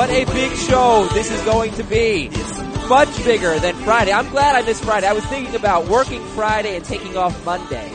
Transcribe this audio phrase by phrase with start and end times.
[0.00, 2.30] What a big show this is going to be.
[2.88, 4.12] Much bigger than Friday.
[4.12, 5.06] I'm glad I missed Friday.
[5.06, 7.92] I was thinking about working Friday and taking off Monday.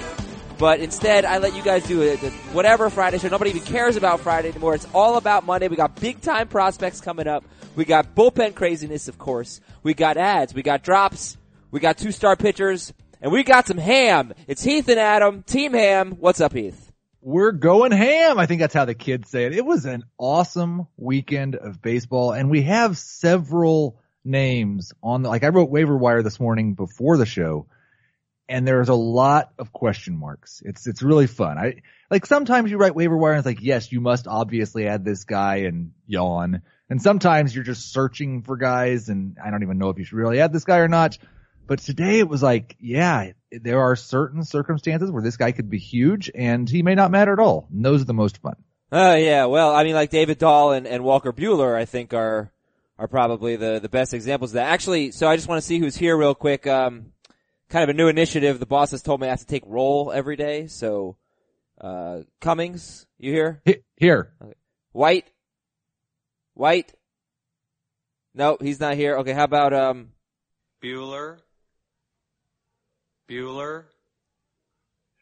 [0.60, 2.20] But instead, I let you guys do it.
[2.54, 3.30] Whatever Friday show.
[3.30, 4.76] Nobody even cares about Friday anymore.
[4.76, 5.68] It's all about Monday.
[5.68, 7.44] We got big time prospects coming up.
[7.76, 9.60] We got bullpen craziness, of course.
[9.82, 10.54] We got ads.
[10.54, 11.40] We got drops.
[11.72, 12.94] We got two star pitchers.
[13.20, 14.36] And we got some ham.
[14.46, 15.42] It's Heath and Adam.
[15.42, 16.18] Team Ham.
[16.20, 16.85] What's up, Heath?
[17.28, 18.38] We're going ham.
[18.38, 19.54] I think that's how the kids say it.
[19.54, 25.44] It was an awesome weekend of baseball and we have several names on the, like
[25.44, 27.66] I wrote waiver wire this morning before the show
[28.48, 30.62] and there's a lot of question marks.
[30.64, 31.58] It's, it's really fun.
[31.58, 31.82] I,
[32.12, 35.24] like sometimes you write waiver wire and it's like, yes, you must obviously add this
[35.24, 36.62] guy and yawn.
[36.92, 40.20] And sometimes you're just searching for guys and I don't even know if you should
[40.20, 41.18] really add this guy or not.
[41.66, 45.80] But today it was like, yeah, there are certain circumstances where this guy could be
[45.80, 47.68] huge and he may not matter at all.
[47.72, 48.56] And those are the most fun.
[48.92, 52.14] Oh uh, yeah, well, I mean, like David Dahl and, and Walker Buehler, I think
[52.14, 52.52] are
[52.98, 54.68] are probably the the best examples of that.
[54.72, 56.68] Actually, so I just want to see who's here real quick.
[56.68, 57.12] Um,
[57.70, 58.60] kind of a new initiative.
[58.60, 60.68] The boss has told me I have to take roll every day.
[60.68, 61.18] So,
[61.82, 63.62] uh, Cummings, you here?
[63.98, 64.32] Here.
[64.42, 64.54] Okay.
[64.92, 65.26] White.
[66.54, 66.94] White.
[68.34, 69.18] No, he's not here.
[69.18, 70.10] Okay, how about um,
[70.84, 71.40] Bueller?
[73.30, 73.86] Bueller.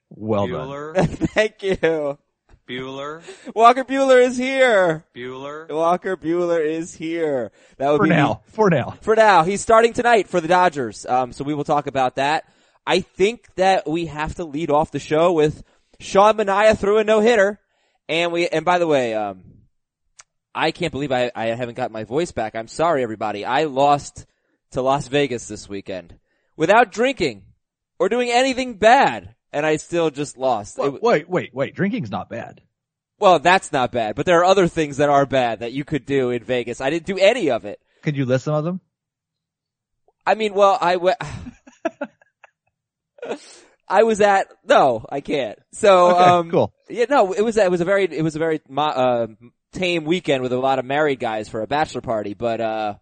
[0.09, 0.93] Well Bueller.
[0.93, 1.07] done.
[1.07, 2.17] Thank you.
[2.67, 3.21] Bueller.
[3.53, 5.05] Walker Buehler is here.
[5.15, 5.69] Bueller.
[5.69, 7.51] Walker Buehler is here.
[7.77, 8.41] That would For be now.
[8.47, 8.97] For now.
[9.01, 11.05] For now, he's starting tonight for the Dodgers.
[11.05, 12.45] Um, so we will talk about that.
[12.85, 15.63] I think that we have to lead off the show with
[15.99, 17.59] Sean Manaea threw a no hitter,
[18.07, 18.47] and we.
[18.47, 19.43] And by the way, um,
[20.53, 22.55] I can't believe I, I haven't got my voice back.
[22.55, 23.45] I'm sorry, everybody.
[23.45, 24.25] I lost
[24.71, 26.17] to Las Vegas this weekend
[26.55, 27.43] without drinking
[27.99, 30.77] or doing anything bad, and I still just lost.
[30.77, 31.75] Wait, It- wait, wait, wait.
[31.75, 32.61] Drinking's not bad.
[33.19, 36.05] well, that's not bad, but there are other things that are bad that you could
[36.05, 36.81] do in Vegas.
[36.81, 37.79] I didn't do any of it.
[38.01, 38.81] Could you list some of them?
[40.25, 41.17] I mean, well, I went.
[43.87, 45.59] I was at no, I can't.
[45.73, 46.73] So, Okay, um, cool.
[46.89, 49.27] Yeah, no, it was it was a very it was a very uh,
[49.71, 52.95] tame weekend with a lot of married guys for a bachelor party, but uh,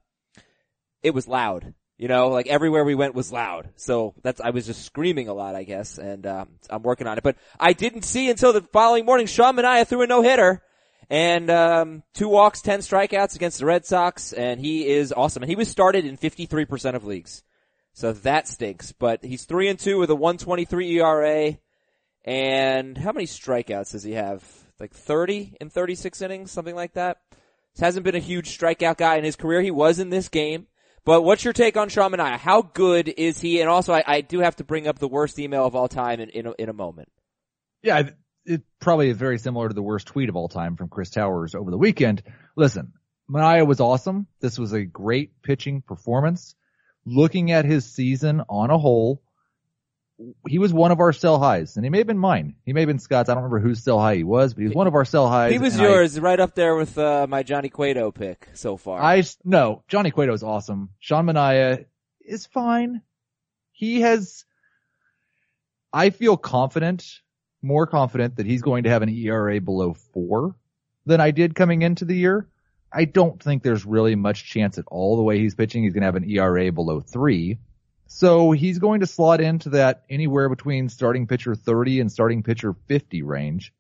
[1.04, 1.74] it was loud.
[2.02, 3.70] You know, like everywhere we went was loud.
[3.76, 7.20] So that's I was just screaming a lot, I guess, and um, I'm working on
[7.20, 7.24] it.
[7.24, 9.28] But I didn't see until the following morning.
[9.28, 10.64] Sean Manaea threw a no hitter.
[11.12, 15.44] And um, two walks, ten strikeouts against the Red Sox, and he is awesome.
[15.44, 17.44] And he was started in 53% of leagues.
[17.94, 18.94] So that stinks.
[18.94, 21.56] But he's three and two with a 123 ERA.
[22.26, 24.44] And how many strikeouts does he have?
[24.80, 27.18] Like 30 in 36 innings, something like that.
[27.76, 29.62] This hasn't been a huge strikeout guy in his career.
[29.62, 30.66] He was in this game.
[31.04, 32.38] But what's your take on Sean Manaea?
[32.38, 33.60] How good is he?
[33.62, 36.20] And also, I, I do have to bring up the worst email of all time
[36.20, 37.10] in, in, a, in a moment.
[37.82, 40.90] Yeah, it- it probably is very similar to the worst tweet of all time from
[40.90, 42.24] Chris Towers over the weekend.
[42.56, 42.94] Listen,
[43.30, 44.26] Manaea was awesome.
[44.40, 46.56] This was a great pitching performance.
[47.06, 49.22] Looking at his season on a whole,
[50.48, 52.56] he was one of our sell highs, and he may have been mine.
[52.66, 53.30] He may have been Scott's.
[53.30, 55.28] I don't remember whose sell high he was, but he was one of our sell
[55.28, 55.52] highs.
[55.52, 58.78] He was and I- yours, right up there with uh, my Johnny Cueto pick so
[58.78, 59.02] far.
[59.02, 60.90] I no, Johnny Cueto is awesome.
[61.00, 61.86] Sean Manaea
[62.22, 63.02] is fine.
[63.72, 64.46] He has.
[65.94, 67.06] I feel confident,
[67.62, 70.56] more confident that he's going to have an ERA below four
[71.06, 72.48] than I did coming into the year.
[72.94, 75.84] I don't think there's really much chance at all the way he's pitching.
[75.84, 77.58] He's going to have an ERA below three.
[78.14, 82.74] So he's going to slot into that anywhere between starting pitcher 30 and starting pitcher
[82.88, 83.74] 50 range.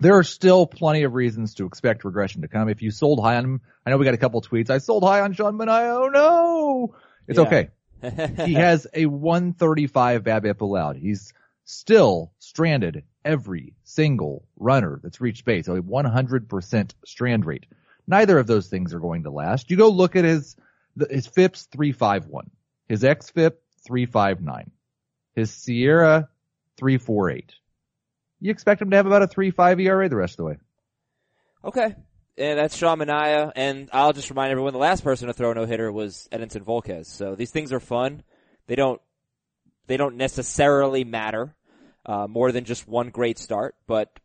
[0.00, 2.70] There are still plenty of reasons to expect regression to come.
[2.70, 4.70] If you sold high on him, I know we got a couple tweets.
[4.70, 6.04] I sold high on Sean Manaea.
[6.04, 6.94] Oh no!
[7.28, 7.44] It's Yeah.
[7.46, 7.68] okay.
[8.46, 10.96] He has a 135 BABIP allowed.
[10.96, 11.34] He's
[11.64, 15.66] still stranded every single runner that's reached base.
[15.66, 17.66] So a 100% strand rate.
[18.06, 19.70] Neither of those things are going to last.
[19.70, 20.56] You go look at his,
[21.10, 22.50] his FIPS 351,
[22.90, 23.52] his XFIP
[23.86, 24.72] 359,
[25.36, 26.26] his SIERA
[26.76, 27.54] 348.
[28.40, 30.56] You expect him to have about a 3.5 ERA the rest of the way.
[31.64, 31.94] Okay.
[32.36, 33.52] And that's Sean Manaea.
[33.54, 36.64] And I'll just remind everyone the last person to throw a no hitter was Edinson
[36.64, 37.06] Volquez.
[37.06, 38.24] So these things are fun.
[38.66, 39.00] They don't,
[39.86, 41.54] they don't necessarily matter,
[42.04, 44.18] uh, more than just one great start, but,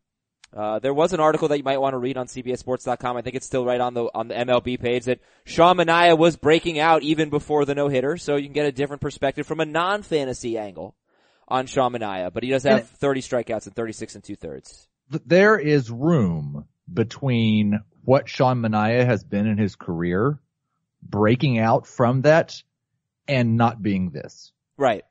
[0.54, 3.18] uh, there was an article that you might want to read on CBSSports.com.
[3.18, 6.36] I think it's still right on the on the MLB page that Sean Manaea was
[6.38, 9.60] breaking out even before the no hitter, so you can get a different perspective from
[9.60, 10.96] a non fantasy angle
[11.48, 12.32] on Sean Manaea.
[12.34, 14.88] But he does have 30 strikeouts and 36 and two thirds.
[15.26, 20.40] there is room between what Sean Manaea has been in his career,
[21.02, 22.62] breaking out from that,
[23.28, 24.52] and not being this.
[24.78, 25.04] Right.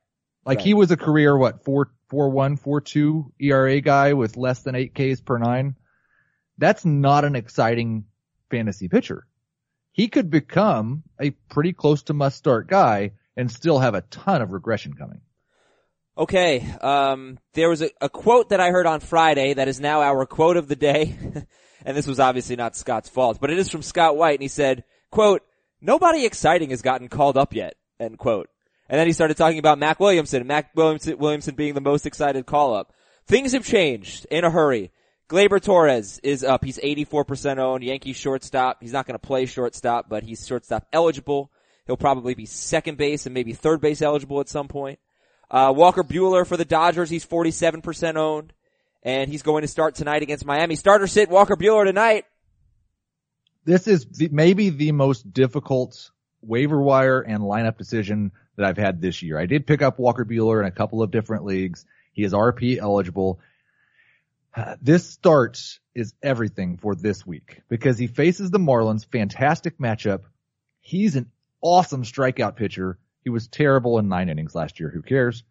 [0.46, 0.64] Like Right.
[0.66, 4.76] he was a career what four four one four two ERA guy with less than
[4.76, 5.74] eight Ks per nine.
[6.58, 8.04] That's not an exciting
[8.50, 9.26] fantasy pitcher.
[9.90, 14.42] he could become a pretty close to must start guy and still have a ton
[14.42, 15.22] of regression coming.
[16.16, 20.02] Okay, um, there was a, a quote that I heard on Friday that is now
[20.02, 21.16] our quote of the day.
[21.84, 24.48] and this was obviously not Scott's fault, but it is from Scott White and he
[24.48, 25.42] said, quote,
[25.80, 28.48] nobody exciting has gotten called up yet, end quote.
[28.88, 32.46] And then he started talking about Mac Williamson, Mac Williamson, Williamson being the most excited
[32.46, 32.92] call up.
[33.26, 34.90] Things have changed in a hurry.
[35.28, 36.64] Gleyber Torres is up.
[36.64, 37.82] He's 84% owned.
[37.82, 38.78] Yankee shortstop.
[38.82, 41.50] He's not going to play shortstop, but he's shortstop eligible.
[41.86, 44.98] He'll probably be second base and maybe third base eligible at some point.
[45.50, 47.08] Uh, Walker Buehler for the Dodgers.
[47.08, 48.52] He's 47% owned
[49.02, 50.76] and he's going to start tonight against Miami.
[50.76, 52.24] Starter sit Walker Buehler tonight.
[53.64, 56.10] This is the, maybe the most difficult
[56.42, 59.38] waiver wire and lineup decision that I've had this year.
[59.38, 61.84] I did pick up Walker Buehler in a couple of different leagues.
[62.12, 63.40] He is RP eligible.
[64.80, 65.60] This start
[65.94, 69.04] is everything for this week because he faces the Marlins.
[69.10, 70.20] Fantastic matchup.
[70.80, 71.30] He's an
[71.60, 72.98] awesome strikeout pitcher.
[73.22, 74.90] He was terrible in nine innings last year.
[74.90, 75.42] Who cares?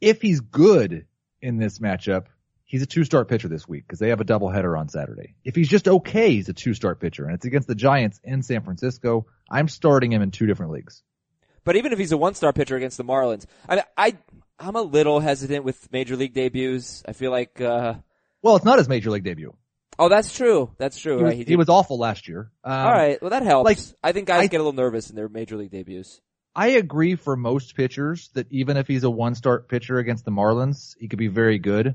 [0.00, 1.06] If he's good
[1.40, 2.26] in this matchup,
[2.64, 5.36] he's a two-start pitcher this week because they have a doubleheader on Saturday.
[5.44, 8.62] If he's just okay, he's a two-start pitcher and it's against the Giants in San
[8.62, 9.26] Francisco.
[9.50, 11.02] I'm starting him in two different leagues.
[11.64, 14.16] But even if he's a one-star pitcher against the Marlins, I, I,
[14.58, 17.02] I'm a little hesitant with major league debuts.
[17.06, 17.94] I feel like, uh,
[18.42, 19.54] well, it's not his major league debut.
[19.98, 20.70] Oh, that's true.
[20.78, 21.18] That's true.
[21.18, 21.36] He was, right?
[21.36, 22.50] he did- was awful last year.
[22.64, 23.20] Um, All right.
[23.20, 23.64] Well, that helps.
[23.66, 26.20] like, I think guys I- get a little nervous in their major league debuts.
[26.54, 30.32] I agree for most pitchers that even if he's a one start pitcher against the
[30.32, 31.94] Marlins, he could be very good.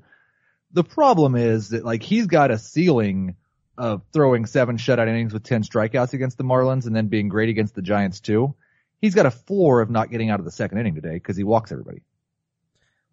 [0.71, 3.35] The problem is that like he's got a ceiling
[3.77, 7.49] of throwing seven shutout innings with 10 strikeouts against the Marlins and then being great
[7.49, 8.55] against the Giants too.
[9.01, 11.43] He's got a floor of not getting out of the second inning today because he
[11.43, 12.01] walks everybody.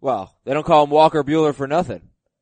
[0.01, 2.01] Well, they don't call him Walker Buehler for nothing.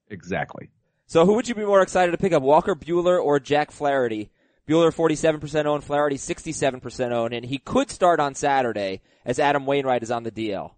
[0.10, 0.70] Exactly.
[1.08, 4.32] So who would you be more excited to pick up, Walker Buehler or Jack Flaherty?
[4.68, 10.04] Buehler 47% owned, Flaherty 67% owned, and he could start on Saturday as Adam Wainwright
[10.04, 10.72] is on the DL.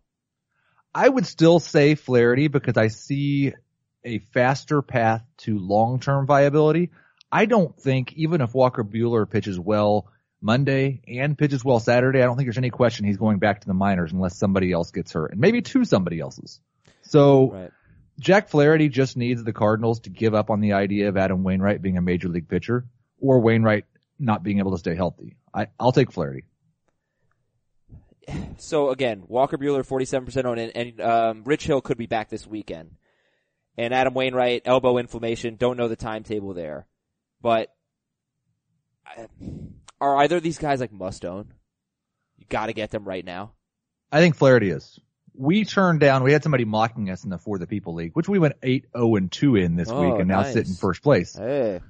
[0.95, 3.53] I would still say Flaherty because I see
[4.03, 6.91] a faster path to long-term viability.
[7.31, 10.07] I don't think even if Walker Buehler pitches well
[10.43, 13.67] Monday and pitches well Saturday, I don't think there's any question he's going back to
[13.67, 16.59] the minors unless somebody else gets hurt and maybe two somebody else's.
[17.03, 17.71] So Right.
[18.19, 21.81] Jack Flaherty just needs the Cardinals to give up on the idea of Adam Wainwright
[21.81, 22.85] being a major league pitcher
[23.19, 23.85] or Wainwright
[24.19, 25.37] not being able to stay healthy.
[25.53, 26.43] I, I'll take Flaherty.
[28.57, 32.45] So again, Walker Buehler 47% on it and um, Rich Hill could be back this
[32.45, 32.91] weekend.
[33.77, 36.85] And Adam Wainwright, elbow inflammation, don't know the timetable there.
[37.41, 37.73] But
[39.07, 39.27] I-
[40.03, 41.53] are either of these guys like must own?
[42.37, 43.53] You gotta get them right now.
[44.11, 44.99] I think Flaherty is.
[45.35, 48.29] We turned down, we had somebody mocking us in the For the People League, which
[48.29, 50.53] we went 8-0 and 2 in this Oh, week and now nice.
[50.53, 51.35] sit in first place.
[51.35, 51.81] Hey.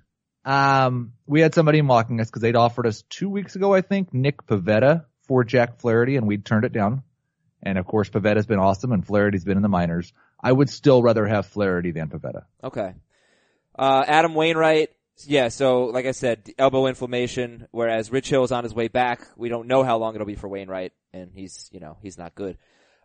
[0.46, 4.14] Um, we had somebody mocking us because they'd offered us two weeks ago, I think,
[4.14, 7.04] Nick Pivetta for Jack Flaherty and we'd turned it down.
[7.62, 10.14] And of course, Pivetta's been awesome and Flaherty's been in the minors.
[10.42, 12.44] I would still rather have Flaherty than Pivetta.
[12.64, 12.94] Okay.
[13.78, 14.90] Uh, Adam Wainwright,
[15.26, 19.28] yeah, so like I said, elbow inflammation, whereas Rich Hill is on his way back.
[19.36, 22.36] We don't know how long it'll be for Wainwright, and he's, you know, he's not
[22.36, 22.58] good.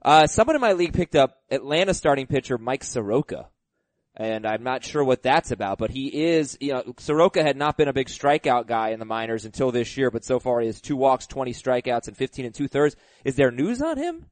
[0.03, 3.49] Uh, someone in my league picked up Atlanta starting pitcher Mike Soroka.
[4.21, 7.77] And I'm not sure what that's about, but he is, you know, Soroka had not
[7.77, 10.67] been a big strikeout guy in the minors until this year, but so far he
[10.67, 12.97] has two walks, 20 strikeouts, and 15 and two thirds.
[13.25, 14.27] Is there news on him?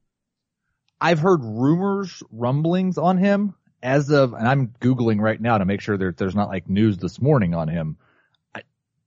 [0.99, 5.81] I've heard rumors, rumblings on him as of, and I'm Googling right now to make
[5.81, 7.97] sure that there's not like news this morning on him.
[8.55, 8.63] I,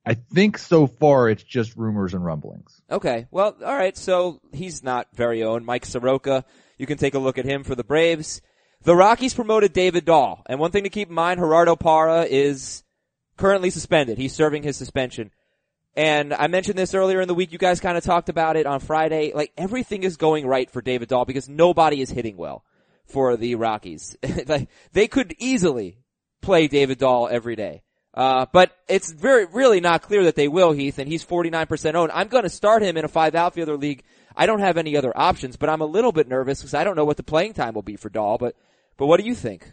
[0.07, 2.81] I think so far it's just rumors and rumblings.
[2.91, 3.27] Okay.
[3.31, 3.97] Well, all right.
[3.97, 5.65] So he's not very own.
[5.65, 6.45] Mike Soroka.
[6.79, 8.41] You can take a look at him for the Braves.
[8.83, 10.43] The Rockies promoted David Dahl.
[10.47, 12.83] And one thing to keep in mind, Gerardo Parra is
[13.37, 14.17] currently suspended.
[14.17, 15.31] He's serving his suspension.
[15.95, 17.53] And I mentioned this earlier in the week.
[17.53, 19.33] You guys kind of talked about it on Friday.
[19.35, 22.65] Like everything is going right for David Dahl because nobody is hitting well
[23.11, 24.17] for the Rockies.
[24.93, 25.99] they could easily
[26.41, 27.83] play David Dahl every day.
[28.13, 32.11] Uh, but it's very, really not clear that they will, Heath, and he's 49% owned.
[32.13, 34.03] I'm gonna start him in a five outfielder league.
[34.35, 36.97] I don't have any other options, but I'm a little bit nervous because I don't
[36.97, 38.57] know what the playing time will be for Dahl, but,
[38.97, 39.71] but what do you think?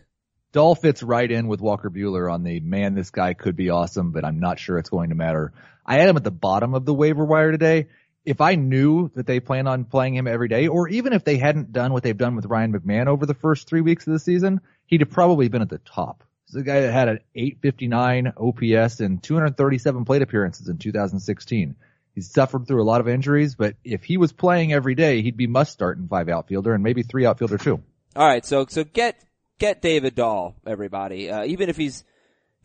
[0.52, 4.12] Dahl fits right in with Walker Buehler on the man, this guy could be awesome,
[4.12, 5.54] but I'm not sure it's going to matter.
[5.86, 7.88] I had him at the bottom of the waiver wire today.
[8.28, 11.38] If I knew that they plan on playing him every day, or even if they
[11.38, 14.20] hadn't done what they've done with Ryan McMahon over the first three weeks of the
[14.20, 16.26] season, he'd have probably been at the top.
[16.50, 21.78] Is a guy that had an 859 OPS and 237 plate appearances in 2016.
[22.16, 25.38] He's suffered through a lot of injuries, but if he was playing every day, he'd
[25.38, 27.82] be must start in five outfielder and maybe three outfielder too.
[28.14, 29.24] All right, so so get
[29.58, 31.32] get David Dahl, everybody.
[31.32, 32.04] Uh, even if he's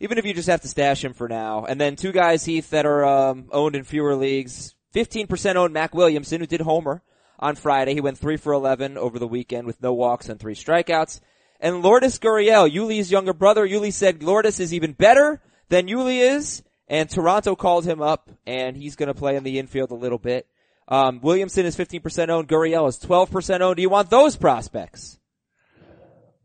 [0.01, 2.71] even if you just have to stash him for now, and then two guys Heath
[2.71, 4.75] that are um, owned in fewer leagues.
[4.93, 7.01] 15% owned Mac Williamson, who did homer
[7.39, 7.93] on Friday.
[7.93, 11.19] He went 3 for 11 over the weekend with no walks and 3 strikeouts.
[11.59, 16.61] And Lourdes Gurriel, Yuli's younger brother, Yuli said Lourdes is even better than Yuli is,
[16.87, 20.47] and Toronto called him up, and he's gonna play in the infield a little bit.
[20.87, 23.77] Um, Williamson is 15% owned, Gurriel is 12% owned.
[23.77, 25.17] Do you want those prospects?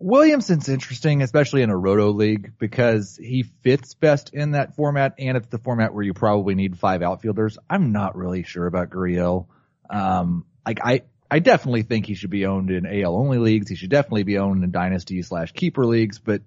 [0.01, 5.37] Williamson's interesting, especially in a roto league, because he fits best in that format, and
[5.37, 7.59] it's the format where you probably need five outfielders.
[7.69, 9.47] I'm not really sure about Gurriel.
[9.91, 13.69] Um, like I, I definitely think he should be owned in AL only leagues.
[13.69, 16.43] He should definitely be owned in dynasty slash keeper leagues, but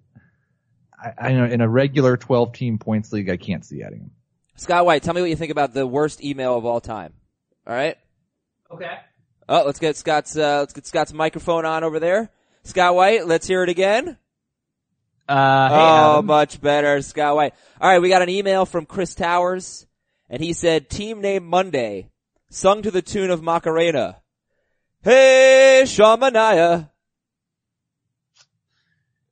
[1.01, 4.11] I, I know in a regular 12 team points league, I can't see adding him.
[4.55, 7.13] Scott White, tell me what you think about the worst email of all time.
[7.67, 7.97] All right.
[8.71, 8.97] Okay.
[9.49, 12.31] Oh, let's get Scott's uh, let's get Scott's microphone on over there.
[12.63, 14.17] Scott White, let's hear it again.
[15.27, 16.25] Uh, hey, oh, Adam.
[16.25, 17.53] much better, Scott White.
[17.79, 19.87] All right, we got an email from Chris Towers,
[20.29, 22.09] and he said, "Team name Monday,
[22.49, 24.17] sung to the tune of Macarena."
[25.03, 26.89] Hey, Shamanaya.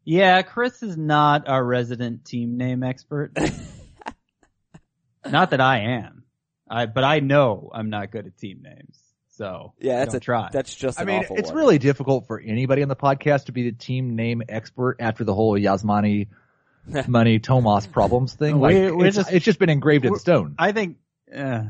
[0.03, 3.37] Yeah, Chris is not our resident team name expert.
[5.29, 6.23] not that I am.
[6.67, 8.99] I, but I know I'm not good at team names.
[9.39, 10.49] So Yeah, that's don't a try.
[10.51, 11.57] That's just I an mean, awful it's one.
[11.57, 15.33] really difficult for anybody on the podcast to be the team name expert after the
[15.33, 16.27] whole Yasmani
[17.07, 18.59] money Tomas problems thing.
[18.59, 20.55] Like, We're- we're it's, just- it's just been engraved in stone.
[20.59, 20.97] I think,
[21.33, 21.63] uh,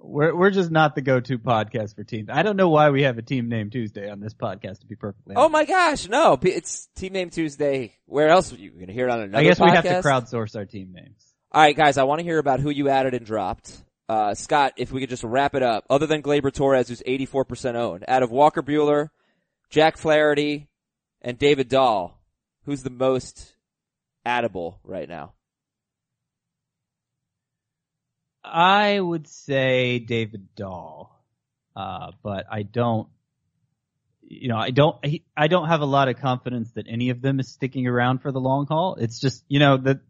[0.00, 2.28] we're, we're just not the go-to podcast for teams.
[2.28, 4.96] I don't know why we have a team name Tuesday on this podcast to be
[4.96, 5.46] perfectly honest.
[5.46, 6.36] Oh my gosh, no!
[6.42, 7.94] It's Team Name Tuesday.
[8.06, 9.38] Where else are you going to hear it on another?
[9.38, 11.24] I guess we have to crowdsource our team names.
[11.52, 13.80] All right, guys, I want to hear about who you added and dropped.
[14.12, 17.76] Uh, Scott, if we could just wrap it up, other than Gleyber Torres, who's 84%
[17.76, 19.08] owned, out of Walker Buehler,
[19.70, 20.68] Jack Flaherty,
[21.22, 22.20] and David Dahl,
[22.66, 23.54] who's the most
[24.26, 25.32] addable right now?
[28.44, 31.24] I would say David Dahl,
[31.74, 33.08] uh, but I don't.
[34.20, 34.96] You know, I don't.
[35.34, 38.30] I don't have a lot of confidence that any of them is sticking around for
[38.30, 38.96] the long haul.
[38.96, 40.00] It's just, you know, that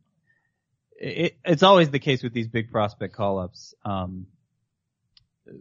[1.03, 3.75] it, it's always the case with these big prospect call-ups.
[3.85, 4.27] Um,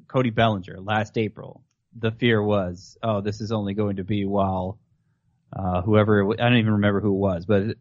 [0.08, 1.64] Cody Bellinger last April,
[1.98, 4.80] the fear was, oh, this is only going to be while
[5.54, 7.78] uh, whoever I don't even remember who it was, but it-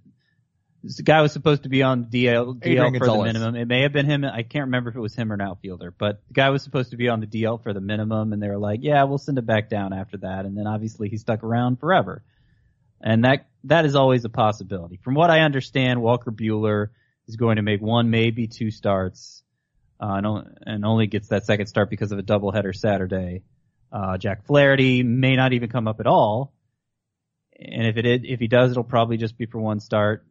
[0.83, 3.55] this guy was supposed to be on DL, DL for the minimum.
[3.55, 4.25] It may have been him.
[4.25, 6.93] I can't remember if it was him or an outfielder, but the guy was supposed
[6.93, 9.37] to be on the DL for the minimum, and they were like, "Yeah, we'll send
[9.37, 12.23] it back down after that." And then obviously he stuck around forever,
[12.99, 14.97] and that that is always a possibility.
[15.05, 16.89] From what I understand, Walker Buehler
[17.31, 19.43] is going to make one, maybe two starts,
[20.01, 23.43] uh, and, and only gets that second start because of a doubleheader Saturday.
[23.93, 26.53] Uh, Jack Flaherty may not even come up at all,
[27.59, 30.25] and if it if he does, it'll probably just be for one start.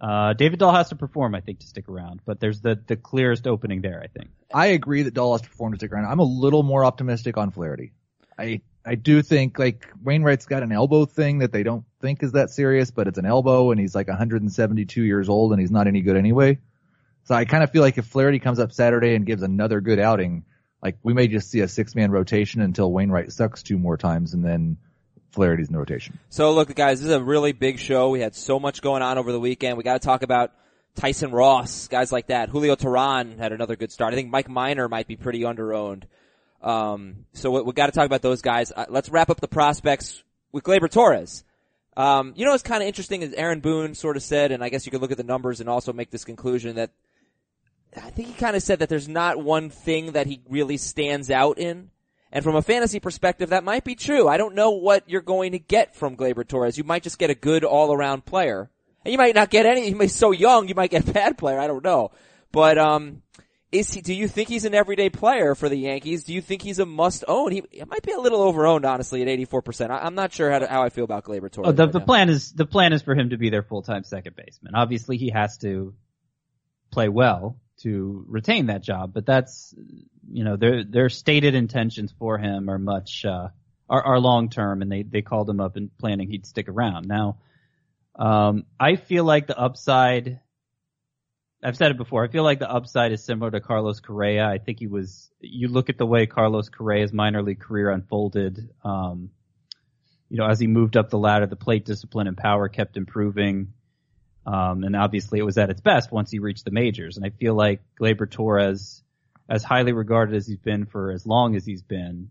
[0.00, 2.96] Uh, David Dahl has to perform, I think, to stick around, but there's the, the
[2.96, 4.30] clearest opening there, I think.
[4.52, 6.06] I agree that Dahl has to perform to stick around.
[6.06, 7.92] I'm a little more optimistic on Flaherty.
[8.38, 12.32] I I do think like Wainwright's got an elbow thing that they don't think is
[12.32, 15.86] that serious, but it's an elbow and he's like 172 years old and he's not
[15.86, 16.58] any good anyway.
[17.24, 19.98] So I kind of feel like if Flaherty comes up Saturday and gives another good
[19.98, 20.44] outing,
[20.82, 24.34] like we may just see a six man rotation until Wainwright sucks two more times
[24.34, 24.76] and then
[25.30, 26.18] Flaherty's in the rotation.
[26.28, 28.10] So look, guys, this is a really big show.
[28.10, 29.78] We had so much going on over the weekend.
[29.78, 30.52] We got to talk about
[30.94, 32.50] Tyson Ross, guys like that.
[32.50, 34.12] Julio Teheran had another good start.
[34.12, 36.04] I think Mike Minor might be pretty underowned.
[36.64, 38.72] Um, so we, we got to talk about those guys.
[38.74, 41.44] Uh, let's wrap up the prospects with Gleyber Torres.
[41.96, 44.70] Um, you know what's kind of interesting is Aaron Boone sort of said, and I
[44.70, 46.90] guess you could look at the numbers and also make this conclusion that
[47.96, 51.30] I think he kind of said that there's not one thing that he really stands
[51.30, 51.90] out in.
[52.32, 54.26] And from a fantasy perspective, that might be true.
[54.26, 56.76] I don't know what you're going to get from Gleyber Torres.
[56.76, 58.68] You might just get a good all-around player.
[59.04, 61.38] And you might not get any, he may so young, you might get a bad
[61.38, 62.10] player, I don't know.
[62.50, 63.22] But, um,
[63.74, 66.24] is he, do you think he's an everyday player for the Yankees?
[66.24, 67.50] Do you think he's a must own?
[67.50, 69.90] He, he might be a little over-owned, honestly, at 84%.
[69.90, 71.68] I, I'm not sure how, to, how I feel about Gleyber Torres.
[71.68, 73.82] Oh, the, right the plan is the plan is for him to be their full
[73.82, 74.74] time second baseman.
[74.76, 75.94] Obviously, he has to
[76.92, 79.74] play well to retain that job, but that's
[80.30, 83.48] you know their their stated intentions for him are much uh,
[83.90, 87.08] are, are long term, and they they called him up and planning he'd stick around.
[87.08, 87.38] Now,
[88.14, 90.40] um, I feel like the upside.
[91.64, 92.24] I've said it before.
[92.24, 94.46] I feel like the upside is similar to Carlos Correa.
[94.46, 95.30] I think he was.
[95.40, 98.70] You look at the way Carlos Correa's minor league career unfolded.
[98.84, 99.30] Um,
[100.28, 103.72] you know, as he moved up the ladder, the plate discipline and power kept improving.
[104.46, 107.16] Um, and obviously it was at its best once he reached the majors.
[107.16, 109.02] And I feel like Gleyber Torres,
[109.48, 112.30] as highly regarded as he's been for as long as he's been,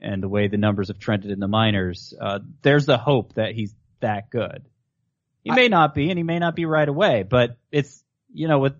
[0.00, 3.54] and the way the numbers have trended in the minors, uh, there's the hope that
[3.54, 4.64] he's that good.
[5.42, 8.03] He may not be, and he may not be right away, but it's,
[8.34, 8.74] you know, with,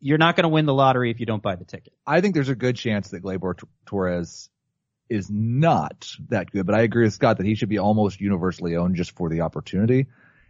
[0.00, 1.92] you're not going to win the lottery if you don't buy the ticket.
[2.06, 4.48] I think there's a good chance that Gleyber Torres
[5.08, 8.76] is not that good, but I agree with Scott that he should be almost universally
[8.76, 10.06] owned just for the opportunity.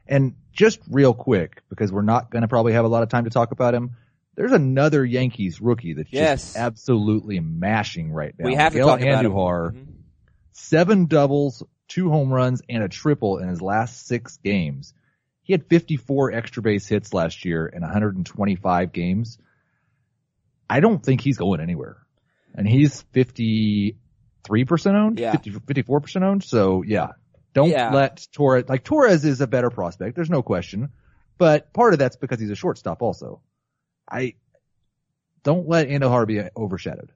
[0.06, 3.25] And just real quick, because we're not going to probably have a lot of time
[3.25, 3.96] to talk about him.
[4.37, 6.44] There's another Yankees rookie that's Yes.
[6.44, 8.46] just absolutely mashing right now.
[8.46, 9.32] we have to Miguel talk about him.
[9.32, 9.87] Andujar, Mhm.
[10.52, 14.94] seven doubles, two home runs, and a triple in his last six games.
[15.50, 19.37] He had 54 extra base hits last year in 125 games.
[20.69, 21.97] I don't think he's going anywhere.
[22.54, 23.97] And he's 53%
[24.95, 25.19] owned?
[25.19, 25.33] Yeah.
[25.33, 26.45] 50, 54% owned?
[26.45, 27.09] So yeah.
[27.52, 27.90] Don't Yeah.
[27.92, 30.14] let Torres, like Torres is a better prospect.
[30.14, 30.90] There's no question.
[31.37, 33.40] But part of that's because he's a shortstop also.
[34.09, 34.35] I,
[35.42, 37.11] don't let Andujar be overshadowed.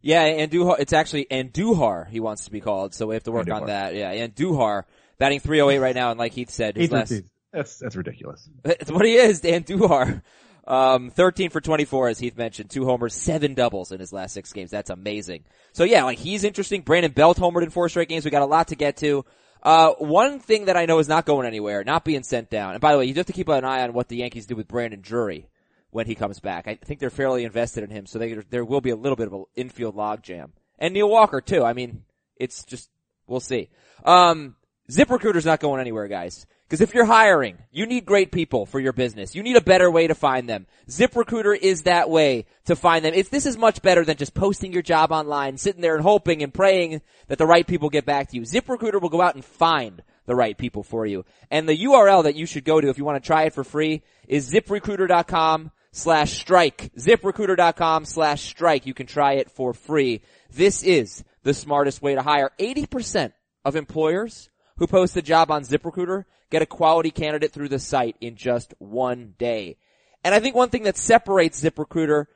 [0.00, 3.48] Yeah, Andujar, it's actually Andujar he wants to be called, so we have to work
[3.48, 3.94] on that.
[3.94, 4.86] Yeah, Andujar,
[5.18, 7.12] batting 308 right now, and like Heath said, his last,
[7.54, 8.48] That's, that's ridiculous.
[8.64, 10.22] That's what he is, Dan Duhar.
[10.66, 14.52] Um, 13 for 24, as Heath mentioned, two homers, seven doubles in his last six
[14.52, 14.70] games.
[14.70, 15.44] That's amazing.
[15.72, 16.80] So yeah, like he's interesting.
[16.80, 18.24] Brandon Belt homered in four straight games.
[18.24, 19.24] We got a lot to get to.
[19.62, 22.72] Uh, one thing that I know is not going anywhere, not being sent down.
[22.72, 24.56] And by the way, you have to keep an eye on what the Yankees do
[24.56, 25.48] with Brandon Drury
[25.90, 26.66] when he comes back.
[26.66, 29.26] I think they're fairly invested in him, so they, there will be a little bit
[29.26, 30.50] of an infield logjam.
[30.78, 31.62] And Neil Walker too.
[31.62, 32.02] I mean,
[32.36, 32.90] it's just,
[33.26, 33.70] we'll see.
[34.04, 34.56] Um,
[34.90, 36.46] ZipRecruiter's not going anywhere, guys.
[36.64, 39.34] Because if you're hiring, you need great people for your business.
[39.34, 40.66] You need a better way to find them.
[40.88, 43.12] ZipRecruiter is that way to find them.
[43.14, 46.42] It's, this is much better than just posting your job online, sitting there and hoping
[46.42, 48.42] and praying that the right people get back to you.
[48.42, 51.26] ZipRecruiter will go out and find the right people for you.
[51.50, 53.62] And the URL that you should go to if you want to try it for
[53.62, 56.90] free is ziprecruiter.com slash strike.
[56.96, 58.86] ZipRecruiter.com slash strike.
[58.86, 60.22] You can try it for free.
[60.50, 62.50] This is the smartest way to hire.
[62.58, 63.32] 80%
[63.64, 64.48] of employers
[64.78, 68.74] who post a job on ZipRecruiter get a quality candidate through the site in just
[68.78, 69.76] one day.
[70.22, 72.26] And I think one thing that separates ZipRecruiter,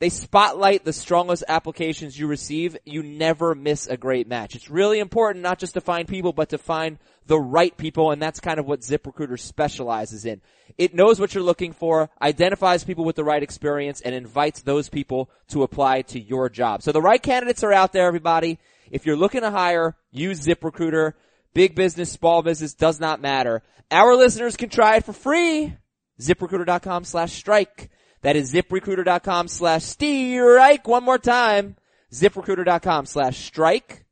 [0.00, 2.76] they spotlight the strongest applications you receive.
[2.84, 4.54] You never miss a great match.
[4.54, 8.20] It's really important not just to find people, but to find the right people, and
[8.20, 10.42] that's kind of what ZipRecruiter specializes in.
[10.76, 14.90] It knows what you're looking for, identifies people with the right experience, and invites those
[14.90, 16.82] people to apply to your job.
[16.82, 18.58] So the right candidates are out there, everybody.
[18.90, 21.14] If you're looking to hire, use ZipRecruiter.
[21.58, 23.64] Big business, small business, does not matter.
[23.90, 25.74] Our listeners can try it for free.
[26.20, 27.90] ZipRecruiter.com slash strike.
[28.22, 30.86] That is ziprecruiter.com slash strike.
[30.86, 31.74] One more time.
[32.12, 34.04] ZipRecruiter.com slash strike.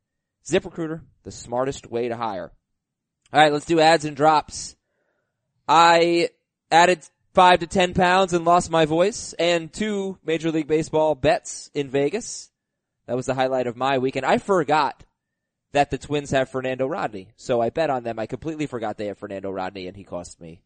[0.45, 2.51] ZipRecruiter, the smartest way to hire.
[3.33, 4.75] Alright, let's do ads and drops.
[5.69, 6.31] I
[6.73, 11.71] added five to ten pounds and lost my voice and two Major League Baseball bets
[11.75, 12.51] in Vegas.
[13.07, 14.27] That was the highlight of my weekend.
[14.27, 15.05] I forgot
[15.73, 17.29] that the Twins have Fernando Rodney.
[17.37, 18.19] So I bet on them.
[18.19, 20.63] I completely forgot they have Fernando Rodney and he cost me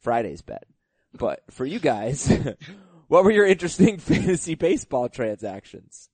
[0.00, 0.66] Friday's bet.
[1.12, 2.32] But for you guys,
[3.08, 6.08] what were your interesting fantasy baseball transactions?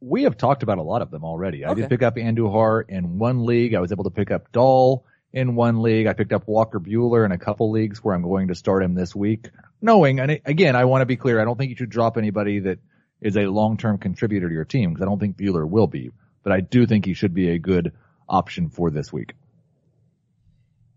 [0.00, 1.64] we have talked about a lot of them already.
[1.64, 3.74] I did pick up Andujar in one league.
[3.74, 6.06] I was able to pick up Dahl in one league.
[6.06, 8.94] I picked up Walker Buehler in a couple leagues where I'm going to start him
[8.94, 9.50] this week.
[9.82, 12.60] Knowing, and again, I want to be clear, I don't think you should drop anybody
[12.60, 12.78] that
[13.20, 16.10] is a long-term contributor to your team because I don't think Buehler will be,
[16.42, 17.92] but I do think he should be a good
[18.28, 19.34] option for this week.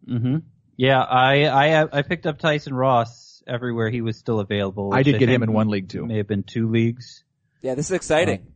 [0.07, 0.37] hmm
[0.77, 4.93] Yeah, I, I I picked up Tyson Ross everywhere he was still available.
[4.93, 6.05] I which did get him in one league too.
[6.05, 7.23] May have been two leagues.
[7.61, 8.53] Yeah, this is exciting.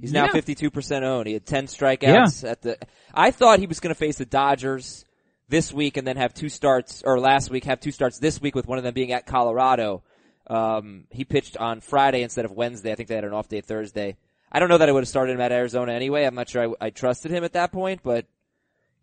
[0.00, 0.32] He's now yeah.
[0.32, 1.26] 52% owned.
[1.26, 2.78] He had 10 strikeouts at the,
[3.12, 5.04] I thought he was going to face the Dodgers
[5.48, 8.54] this week and then have two starts, or last week have two starts this week
[8.54, 10.02] with one of them being at Colorado.
[10.46, 12.92] Um, he pitched on Friday instead of Wednesday.
[12.92, 14.16] I think they had an off day Thursday.
[14.52, 16.24] I don't know that I would have started him at Arizona anyway.
[16.24, 18.26] I'm not sure I, I trusted him at that point, but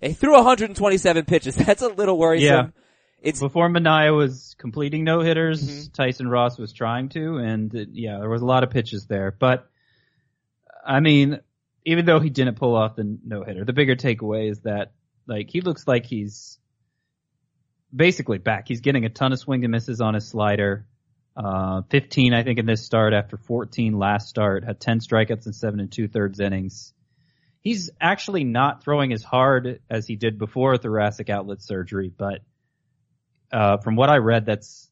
[0.01, 1.55] he threw 127 pitches.
[1.65, 2.45] That's a little worrisome.
[2.45, 2.67] Yeah.
[3.19, 5.93] It's, Before Manaea was completing no hitters, Mhm.
[5.93, 9.31] Tyson Ross was trying to, and uh, yeah, there was a lot of pitches there.
[9.31, 9.67] But
[10.85, 11.39] I mean,
[11.83, 14.91] even though he didn't pull off the no hitter, the bigger takeaway is that
[15.25, 16.59] like he looks like he's
[17.95, 18.67] basically back.
[18.67, 20.85] He's getting a ton of swing and misses on his slider.
[21.37, 25.53] Uh, 15, I think, in this start after 14 last start, had 10 strikeouts in
[25.53, 26.93] seven and two thirds innings.
[27.61, 32.41] He's actually not throwing as hard as he did before thoracic outlet surgery, but
[33.51, 34.89] uh, from what I read, that's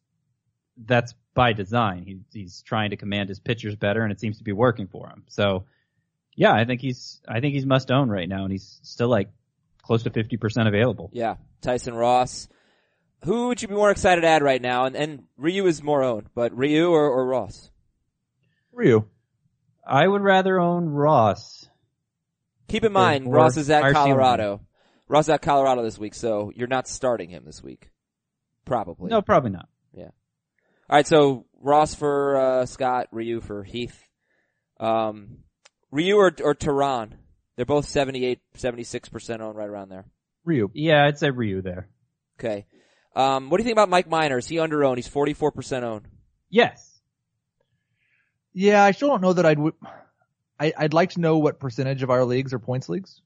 [0.77, 2.03] that's by design.
[2.03, 5.07] He, he's trying to command his pitchers better, and it seems to be working for
[5.07, 5.23] him.
[5.29, 5.65] So,
[6.35, 9.29] yeah, I think he's I think he's must own right now, and he's still like
[9.81, 11.09] close to fifty percent available.
[11.13, 12.47] yeah, Tyson Ross.
[13.25, 14.85] Who would you be more excited to add right now?
[14.85, 17.71] And, and Ryu is more owned, but Ryu or, or Ross?
[18.71, 19.05] Ryu.
[19.85, 21.67] I would rather own Ross.
[22.67, 24.09] Keep in mind, or Ross is at higher ceiling.
[24.09, 24.61] Colorado.
[25.07, 27.89] Ross is at Colorado this week, so you're not starting him this week.
[28.63, 29.09] Probably.
[29.09, 29.69] No, probably not.
[29.91, 30.09] Yeah.
[30.89, 34.03] All right, so Ross for uh, Scott, Ryu for Heath.
[34.79, 35.39] Um,
[35.91, 37.13] Ryu or, or Teheran?
[37.55, 40.05] They're both 78, 76% owned right around there.
[40.43, 40.69] Ryu.
[40.73, 41.87] Yeah, I'd say Ryu there.
[42.39, 42.65] Okay.
[43.15, 44.37] Um, what do you think about Mike Minor?
[44.37, 44.97] Is he under owned?
[44.97, 46.07] He's 44% owned.
[46.49, 46.91] Yes.
[48.53, 49.57] Yeah, I still don't know that I'd.
[49.57, 49.75] w-
[50.59, 53.21] I, I'd like to know what percentage of our leagues are points leagues,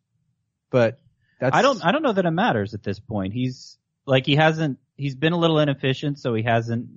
[0.72, 1.00] but
[1.40, 1.56] that's.
[1.56, 3.34] I don't I don't know that it matters at this point.
[3.34, 6.88] He's like he hasn't he's been a little inefficient, so he hasn't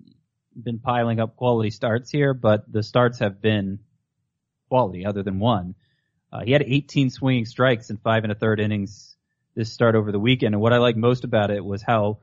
[0.60, 3.80] been piling up quality starts here, but the starts have been
[4.70, 5.74] quality other than one.
[6.32, 9.16] Uh, he had 18 swinging strikes in five and a third innings
[9.54, 12.20] this start over the weekend, and what I like most about it was how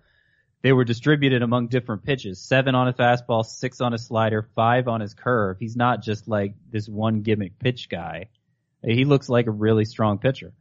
[0.61, 2.39] they were distributed among different pitches.
[2.39, 5.57] Seven on a fastball, six on a slider, five on his curve.
[5.59, 8.29] He's not just like this one gimmick pitch guy.
[8.83, 10.53] He looks like a really strong pitcher.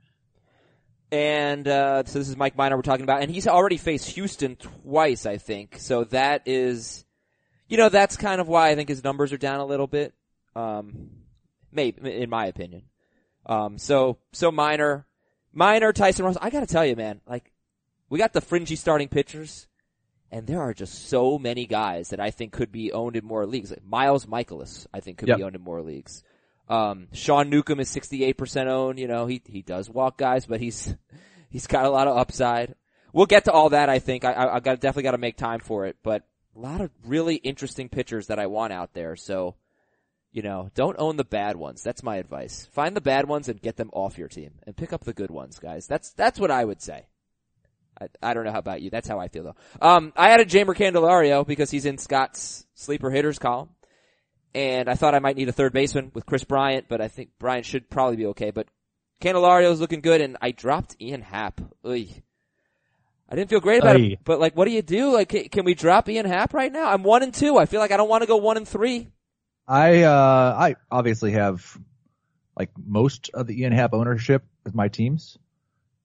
[1.10, 4.56] And uh, so this is Mike Minor we're talking about, and he's already faced Houston
[4.56, 5.76] twice, I think.
[5.78, 7.04] So that is,
[7.68, 10.12] you know, that's kind of why I think his numbers are down a little bit.
[10.54, 11.10] Um,
[11.72, 12.82] maybe in my opinion.
[13.46, 15.06] Um, so so Minor,
[15.52, 16.36] Minor, Tyson Ross.
[16.40, 17.52] I got to tell you, man, like
[18.10, 19.67] we got the fringy starting pitchers,
[20.30, 23.46] and there are just so many guys that I think could be owned in more
[23.46, 23.70] leagues.
[23.70, 25.38] Like Miles Mikolas, I think could Yep.
[25.38, 26.22] be owned in more leagues.
[26.68, 28.98] Um, Sean Newcomb is 68% owned.
[28.98, 30.94] You know, he, he does walk guys, but he's,
[31.48, 32.74] he's got a lot of upside.
[33.12, 34.24] We'll get to all that, I think.
[34.24, 36.90] I, I, I got, definitely got to make time for it, but a lot of
[37.06, 39.16] really interesting pitchers that I want out there.
[39.16, 39.54] So,
[40.30, 41.82] you know, don't own the bad ones.
[41.82, 42.68] That's my advice.
[42.72, 45.30] Find the bad ones and get them off your team and pick up the good
[45.30, 45.86] ones, guys.
[45.86, 47.06] That's, that's what I would say.
[48.00, 48.90] I, I don't know how about you.
[48.90, 49.56] That's how I feel though.
[49.80, 53.70] Um, I added Jeimer Candelario because he's in Scott's sleeper hitters column.
[54.54, 57.30] And I thought I might need a third baseman with Kris Bryant, but I think
[57.38, 58.50] Bryant should probably be okay.
[58.50, 58.66] But
[59.20, 61.60] Candelario's looking good and I dropped Ian Happ.
[61.84, 62.08] Oy.
[63.30, 64.12] I didn't feel great about Oy.
[64.12, 65.12] it, but like, what do you do?
[65.12, 66.88] Like, ca- can we drop Ian Happ right now?
[66.88, 67.58] I'm one and two.
[67.58, 69.08] I feel like I don't want to go one and three.
[69.66, 71.78] I uh I obviously have
[72.56, 75.36] like most of the Ian Happ ownership with my teams,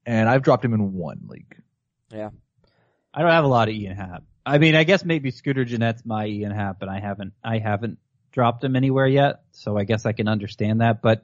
[0.06, 1.63] and I've dropped him in one league.
[2.14, 2.30] Yeah.
[3.14, 4.24] I don't have a lot of Ian Happ.
[4.46, 7.98] I mean, I guess maybe Scooter Gennett's my Ian Happ, but I haven't, I haven't
[8.32, 9.42] dropped him anywhere yet.
[9.52, 11.02] So I guess I can understand that.
[11.02, 11.24] But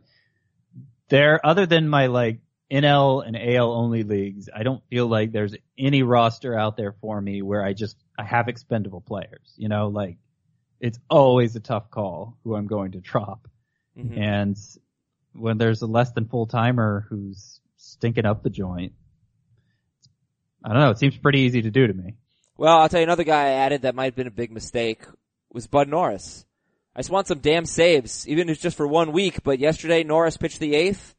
[1.10, 2.39] there, other than my like
[2.71, 7.19] NL and AL only leagues, I don't feel like there's any roster out there for
[7.19, 9.54] me where I just, I have expendable players.
[9.58, 10.17] You know, like
[10.80, 13.47] it's always a tough call who I'm going to drop.
[13.97, 14.17] Mhm.
[14.17, 14.58] And
[15.34, 18.93] when there's a less than full timer who's stinking up the joint,
[20.63, 20.89] I don't know.
[20.91, 22.15] It seems pretty easy to do to me.
[22.58, 25.04] Well, I'll tell you another guy I added that might have been a big mistake
[25.52, 26.45] was Bud Norris.
[26.95, 29.43] I just want some damn saves, even if it's just for one week.
[29.43, 31.15] But yesterday Norris pitched the eighth,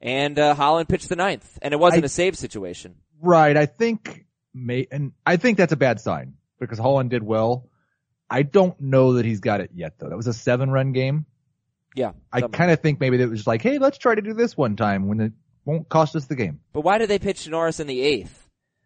[0.00, 2.96] and uh, Holland pitched the ninth, and it wasn't I- a save situation.
[3.20, 3.56] Right.
[3.56, 7.68] I think may and I think that's a bad sign because Holland did well.
[8.28, 10.08] I don't know that he's got it yet though.
[10.08, 11.26] That was a seven run game.
[11.94, 14.32] Yeah, I kind of think maybe that was just like, hey, let's try to do
[14.32, 15.32] this one time when it
[15.66, 16.60] won't cost us the game.
[16.72, 18.41] But why did they pitch Norris in the eighth?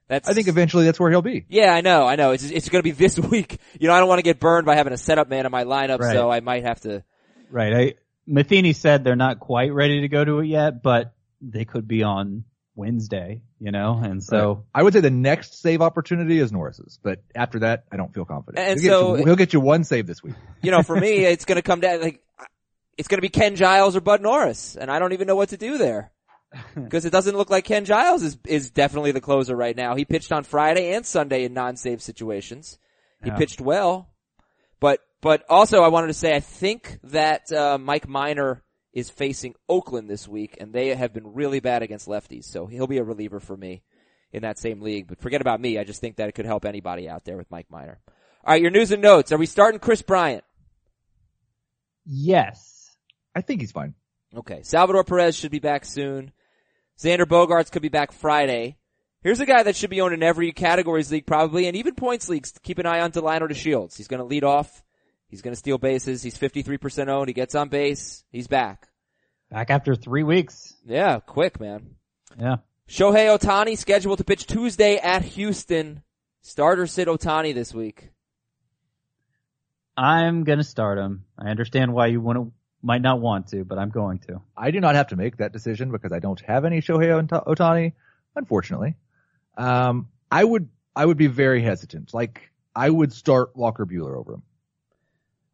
[0.09, 1.45] That's I think eventually that's where he'll be.
[1.49, 2.31] Yeah, I know, I know.
[2.31, 3.59] It's it's going to be this week.
[3.81, 5.65] You know, I don't want to get burned by having a setup man in my
[5.65, 6.13] lineup, Right.
[6.15, 7.03] so I might have to.
[7.51, 7.75] Right.
[7.75, 7.95] I,
[8.27, 12.03] Matheny said they're not quite ready to go to it yet, but they could be
[12.03, 16.99] on Wednesday, you know, and so I would say the next save opportunity is Norris's,
[17.03, 18.59] but after that, I don't feel confident.
[18.69, 20.35] And he'll, so- get you, he'll get you one save this week.
[20.63, 22.21] You know, for me, it's going to come down like
[22.99, 25.49] it's going to be Ken Giles or Bud Norris, and I don't even know what
[25.51, 26.13] to do there
[26.75, 29.95] because it doesn't look like Ken Giles is is definitely the closer right now.
[29.95, 32.79] He pitched on Friday and Sunday in non-save situations.
[33.23, 33.37] He Yeah.
[33.37, 34.11] pitched well,
[34.81, 39.55] but but also I wanted to say I think that uh, Mike Minor is facing
[39.69, 43.05] Oakland this week, and they have been really bad against lefties, so he'll be a
[43.05, 43.83] reliever for me
[44.33, 45.07] in that same league.
[45.09, 45.79] But forget about me.
[45.79, 48.01] I just think that it could help anybody out there with Mike Minor.
[48.45, 49.33] All right, your news and notes.
[49.33, 50.45] Are we starting Kris Bryant?
[52.05, 52.97] yes.
[53.35, 53.95] I think he's fine.
[54.35, 54.61] Okay.
[54.63, 56.33] Salvador Perez should be back soon.
[56.99, 58.77] Xander Bogaerts could be back Friday.
[59.23, 62.29] Here's a guy that should be owned in every categories league probably, and even points
[62.29, 62.53] leagues.
[62.63, 63.97] Keep an eye on Delino DeShields.
[63.97, 64.85] He's going to lead off.
[65.29, 66.23] He's going to steal bases.
[66.23, 67.29] He's 53% owned.
[67.29, 68.25] He gets on base.
[68.31, 68.89] He's back.
[69.51, 70.75] Back after three weeks.
[70.87, 71.97] Yeah, quick, man.
[72.39, 72.57] Yeah.
[72.89, 76.03] Shohei Ohtani scheduled to pitch Tuesday at Houston.
[76.43, 78.11] Starter sit Ohtani this week.
[79.97, 81.25] I'm going to start him.
[81.39, 84.41] I understand why you want to, might not want to, but I'm going to.
[84.57, 87.45] I do not have to make that decision because I don't have any Shohei Ota-
[87.47, 87.93] Ohtani,
[88.35, 88.95] unfortunately.
[89.57, 92.15] Um, I would, I would be very hesitant.
[92.15, 94.43] Like, I would start Walker Buehler over him.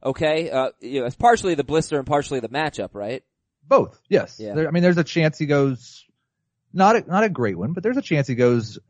[0.05, 3.23] Okay, uh, you know, it's partially the blister and partially the matchup, right?
[3.67, 4.39] Both, yes.
[4.41, 4.55] Yeah.
[4.55, 6.05] There, I mean, there's a chance he goes,
[6.73, 8.81] not a, not a great one, but there's a chance he goes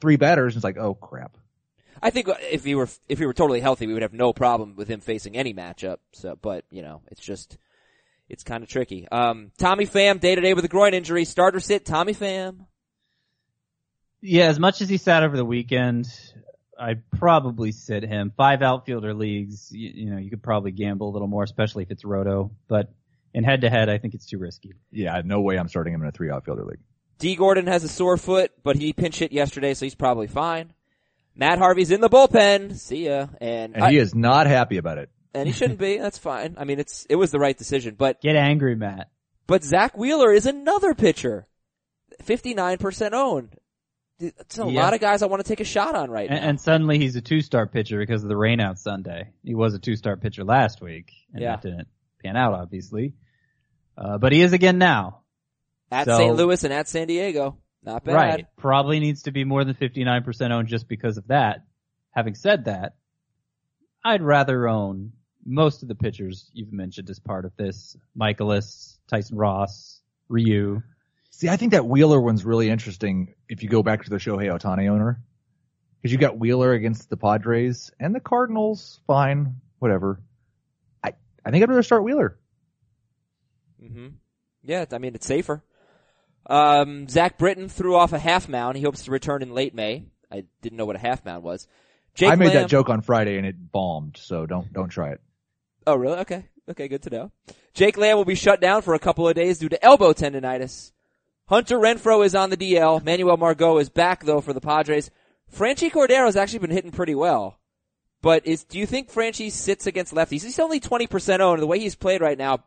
[0.00, 1.36] three batters and it's like, oh crap.
[2.02, 4.76] I think if he were if he were totally healthy, we would have no problem
[4.76, 5.98] with him facing any matchup.
[6.12, 7.58] So, but you know, it's just
[8.28, 9.08] it's kind of tricky.
[9.08, 11.24] Um, Tommy Pham day to day with a groin injury.
[11.24, 11.84] Starter sit.
[11.84, 12.66] Tommy Pham.
[14.20, 16.08] Yeah, as much as he sat over the weekend,
[16.78, 18.32] I'd probably sit him.
[18.36, 21.90] Five outfielder leagues, you, you know, you could probably gamble a little more, especially if
[21.90, 22.50] it's roto.
[22.66, 22.90] But
[23.32, 24.72] in head to head, I think it's too risky.
[24.90, 26.80] Yeah, no way I'm starting him in a three outfielder league.
[27.18, 30.72] Dee Gordon has a sore foot, but he pinch hit yesterday, so he's probably fine.
[31.36, 32.74] Matt Harvey's in the bullpen.
[32.76, 33.26] See ya.
[33.40, 35.10] And, And I- he is not happy about it.
[35.34, 35.98] and he shouldn't be.
[35.98, 36.54] That's fine.
[36.58, 37.94] I mean, it's it was the right decision.
[37.96, 39.10] But Get angry, Matt.
[39.46, 41.46] but Zack Wheeler is another pitcher,
[42.22, 43.54] fifty nine percent owned.
[44.18, 44.80] It's a Yeah.
[44.82, 46.48] lot of guys I want to take a shot on right And, now.
[46.48, 49.28] and suddenly he's a two-star pitcher because of the rain out Sunday.
[49.44, 51.56] He was a two-star pitcher last week, and Yeah.
[51.56, 51.88] that didn't
[52.24, 53.12] pan out, obviously.
[53.98, 55.20] Uh, but he is again now.
[55.92, 56.34] at so- St.
[56.34, 58.14] Louis and at San Diego, not bad.
[58.14, 58.46] Right.
[58.56, 61.64] Probably needs to be more than 59% owned just because of that.
[62.10, 62.96] Having said that,
[64.04, 65.12] I'd rather own
[65.44, 67.96] most of the pitchers you've mentioned as part of this.
[68.18, 70.82] Mikolas, Tyson Ross, Ryu.
[71.30, 74.50] See, I think that Wheeler one's really interesting if you go back to the Shohei
[74.50, 75.22] Ohtani owner.
[76.02, 80.20] Cause you got Wheeler against the Padres and the Cardinals, fine, whatever.
[81.02, 82.38] I, I think I'd rather start Wheeler.
[83.82, 84.08] Mm-hmm.
[84.62, 85.64] Yeah, I mean it's safer.
[86.48, 88.76] Um, Zach Britton threw off a half mound.
[88.76, 90.04] He hopes to return in late May.
[90.30, 91.66] I didn't know what a half mound was.
[92.14, 95.10] Jake I made Lamb- that joke on Friday and it bombed, so don't, don't try
[95.10, 95.20] it.
[95.86, 96.18] Oh, really?
[96.18, 96.46] Okay.
[96.68, 97.32] Okay, good to know.
[97.74, 100.92] Jake Lamb will be shut down for a couple of days due to elbow tendonitis.
[101.48, 103.04] Hunter Renfroe is on the DL.
[103.04, 105.10] Manuel Margot is back though for the Padres.
[105.54, 107.60] Franchy Cordero's actually been hitting pretty well.
[108.20, 110.42] But is, do you think Franchy sits against lefties?
[110.42, 111.62] He's only 20% owned.
[111.62, 112.64] The way he's played right now,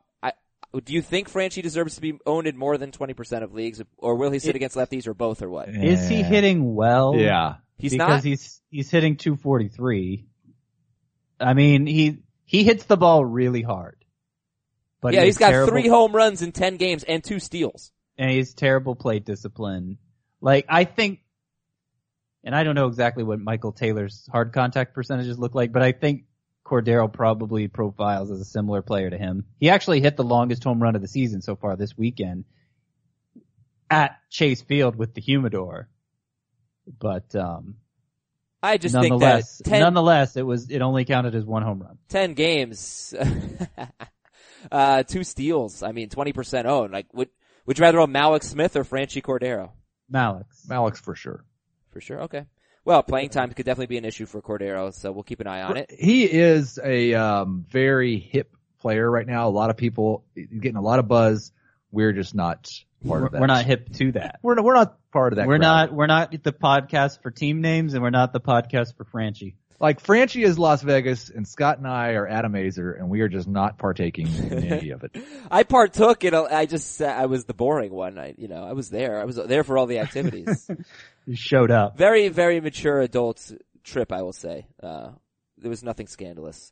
[0.85, 3.81] do you think Franchy deserves to be owned in more than 20% of leagues?
[3.97, 5.69] Or will he sit It- against lefties or both or what?
[5.69, 7.15] Is he hitting well?
[7.15, 7.55] Yeah.
[7.77, 8.23] He's because not?
[8.23, 10.25] he's he's hitting 243.
[11.39, 14.03] I mean, he he hits the ball really hard.
[15.01, 17.91] But yeah, he's got terrible, three home runs in 10 games and two steals.
[18.17, 19.97] and he's terrible plate discipline.
[20.41, 21.19] Like I think,
[22.43, 25.93] and I don't know exactly what Michael Taylor's hard contact percentages look like, but I
[25.93, 26.23] think
[26.69, 29.45] Cordero probably profiles as a similar player to him.
[29.59, 32.45] He actually hit the longest home run of the season so far this weekend
[33.89, 35.89] at Chase Field with the Humidor.
[36.99, 37.75] But um,
[38.61, 41.81] I just think that nonetheless, 10, nonetheless, it was it only counted as one home
[41.81, 41.97] run.
[42.09, 43.13] 10 games,
[44.71, 45.81] uh, two steals.
[45.83, 46.91] I mean, 20% owned.
[46.91, 47.29] Like, would,
[47.65, 49.71] would you rather own Mallex Smith or Franchy Cordero?
[50.11, 50.67] Mallex.
[50.67, 51.45] Mallex for sure.
[51.91, 52.21] For sure.
[52.23, 52.45] Okay.
[52.85, 55.61] Well, playing time could definitely be an issue for Cordero, so we'll keep an eye
[55.61, 55.91] on it.
[55.97, 59.47] He is a um, very hip player right now.
[59.47, 61.51] A lot of people he's getting a lot of buzz.
[61.91, 62.69] We're just not
[63.05, 63.41] part We're, of that.
[63.41, 64.39] we're not hip to that.
[64.41, 65.47] We're not, we're not part of that.
[65.47, 65.89] We're crowd.
[65.89, 69.55] not we're not the podcast for team names, and we're not the podcast for Franchy.
[69.79, 73.29] like Franchy is Las Vegas, and Scott and I are Adam Azer, and we are
[73.29, 75.15] just not partaking in any of it.
[75.49, 78.17] I partook in a, I just, I was the boring one.
[78.19, 79.19] I, you know, I was there.
[79.19, 80.69] I was there for all the activities.
[81.33, 81.97] Showed up.
[81.97, 83.51] very, very mature adult
[83.83, 84.67] trip, I will say.
[84.81, 85.11] Uh,
[85.57, 86.71] there was nothing scandalous.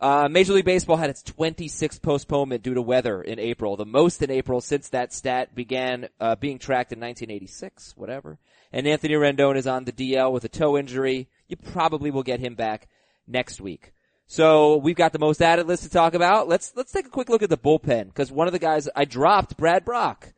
[0.00, 4.22] Uh, Major League Baseball had its 26th postponement due to weather in April, the most
[4.22, 8.38] in April since that stat began uh, being tracked in 1986, whatever.
[8.72, 11.28] And Anthony Rendon is on the DL with a toe injury.
[11.48, 12.88] You probably will get him back
[13.26, 13.94] next week.
[14.26, 16.48] So we've got the most added list to talk about.
[16.48, 19.04] Let's let's take a quick look at the bullpen because one of the guys I
[19.04, 20.34] dropped Brad Brach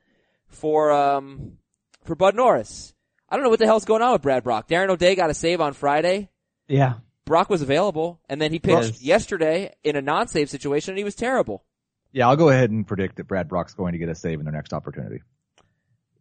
[0.46, 1.58] for um
[2.04, 2.94] for Bud Norris.
[3.28, 4.66] I don't know what the hell's going on with Brad Brach.
[4.68, 6.30] Darren O'Day got a save on Friday.
[6.66, 6.94] Yeah.
[7.26, 9.02] Brach was available, and then he pitched Yes.
[9.02, 11.62] yesterday in a non-save situation, and he was terrible.
[12.10, 14.44] Yeah, I'll go ahead and predict that Brad Brach's going to get a save in
[14.46, 15.20] their next opportunity.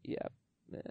[0.03, 0.27] Yeah,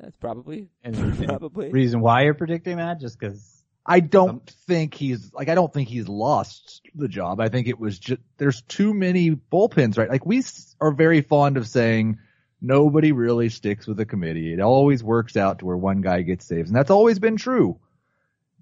[0.01, 1.71] that's probably And, and probably.
[1.71, 5.89] reason why you're predicting that, just because I don't think he's like I don't think
[5.89, 7.41] he's lost the job.
[7.41, 10.09] I think it was just there's too many bullpens, right?
[10.11, 10.43] Like we
[10.81, 12.19] are very fond of saying
[12.67, 14.53] nobody really sticks with the committee.
[14.53, 17.79] It always works out to where one guy gets saves, and that's always been true.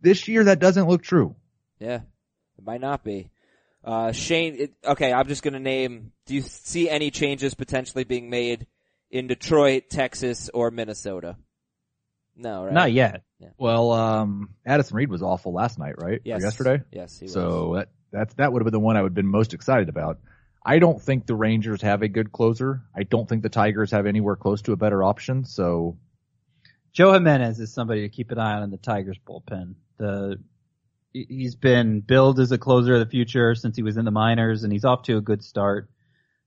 [0.01, 1.35] This year that doesn't look true.
[1.79, 2.01] Yeah,
[2.59, 3.31] it might not be.
[3.83, 8.31] Uh, Shane, it, okay, I'm just gonna name, do you see any changes potentially being
[8.31, 8.67] made
[9.11, 11.37] in Detroit, Texas, or Minnesota?
[12.37, 12.73] No, right?
[12.73, 13.23] not yet.
[13.59, 16.19] Well, um, Addison Reed was awful last night, right?
[16.19, 16.43] Or Yes.
[16.43, 16.83] yesterday.
[16.91, 17.33] Yes, he was.
[17.35, 19.89] So that that's that would have been the one I would have been most excited
[19.89, 20.19] about.
[20.65, 22.83] I don't think the Rangers have a good closer.
[22.97, 25.45] I don't think the Tigers have anywhere close to a better option.
[25.45, 25.99] So
[26.93, 29.75] Joe Jimenez is somebody to keep an eye on in the Tigers bullpen.
[29.99, 30.39] The
[31.13, 34.11] he- he's been billed as a closer of the future since he was in the
[34.11, 35.91] minors, and he's off to a good start.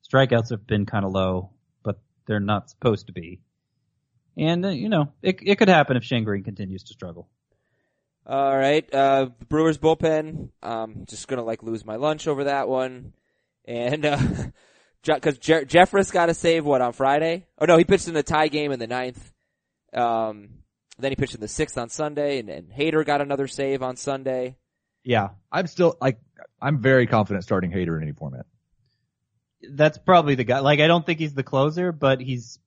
[0.10, 1.52] Strikeouts have been kind of low,
[1.84, 3.40] but they're not supposed to be.
[4.36, 7.28] And uh, you know, it it could happen if Shane Greene continues to struggle.
[8.26, 10.50] All right, uh, the Brewers bullpen.
[10.62, 13.14] Um, just gonna like lose my lunch over that one,
[13.68, 14.18] and uh,
[15.04, 17.46] because Je- Jeffress got a save what on Friday?
[17.60, 19.32] Oh no, he pitched in the tie game in the ninth.
[19.94, 20.50] Um,
[21.00, 23.96] then he pitched in the sixth on Sunday, and, and Hader got another save on
[23.96, 24.58] Sunday.
[25.04, 26.20] Yeah, I'm still like
[26.62, 28.46] I'm very confident starting Hader in any format.
[29.72, 30.60] that's probably the guy.
[30.60, 32.60] Like, I don't think he's the closer, but he's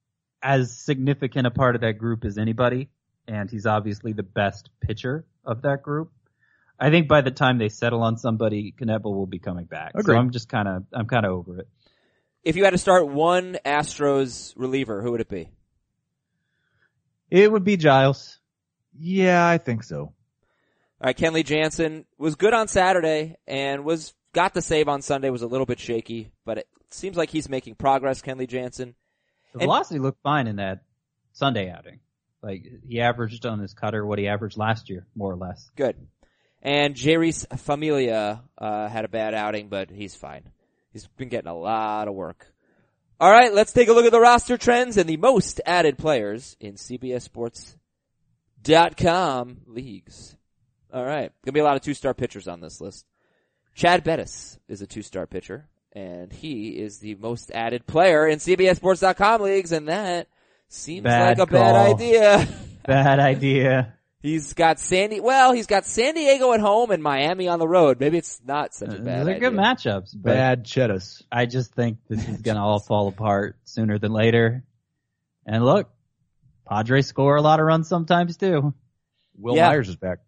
[0.42, 2.88] as significant a part of that group as anybody,
[3.28, 6.12] and he's obviously the best pitcher of that group.
[6.82, 9.92] I think by the time they settle on somebody, Knebel will be coming back.
[10.02, 11.68] So I'm just kind of, I'm kind of over it.
[12.42, 15.50] If you had to start one Astros reliever, who would it be?
[17.30, 18.38] It would be Giles.
[18.98, 20.00] Yeah, I think so.
[20.00, 20.12] All
[21.06, 25.30] right, Kenley Jansen was good on Saturday and was got the save on Sunday.
[25.30, 28.20] Was a little bit shaky, but it seems like he's making progress.
[28.20, 28.94] Kenley Jansen.
[29.52, 30.80] The And- velocity looked fine in that
[31.32, 32.00] Sunday outing.
[32.42, 35.70] Like he averaged on his cutter what he averaged last year, more or less.
[35.76, 35.96] Good.
[36.62, 40.44] And Jeurys Familia uh, had a bad outing, but he's fine.
[40.92, 42.46] He's been getting a lot of work.
[43.18, 46.56] All right, let's take a look at the roster trends and the most added players
[46.58, 50.36] in CBSSports.com leagues.
[50.92, 53.06] All right, gonna be a lot of two-star pitchers on this list.
[53.74, 59.42] Chad Bettis is a two-star pitcher, and he is the most added player in CBSSports.com
[59.42, 60.28] leagues, and that
[60.68, 62.48] seems Bad like a bad idea.
[62.86, 63.94] Bad idea.
[64.22, 65.18] He's got Sandy.
[65.20, 67.98] Well, he's got San Diego at home and Miami on the road.
[68.00, 69.50] Maybe it's not such a uh, bad They're idea.
[69.50, 71.22] good matchups, Bad Cheddus.
[71.32, 74.62] I just think this is gonna all fall apart sooner than later.
[75.46, 75.88] And look,
[76.68, 78.74] Padres score a lot of runs sometimes too.
[79.38, 79.68] Will Yeah.
[79.68, 80.18] Myers is back.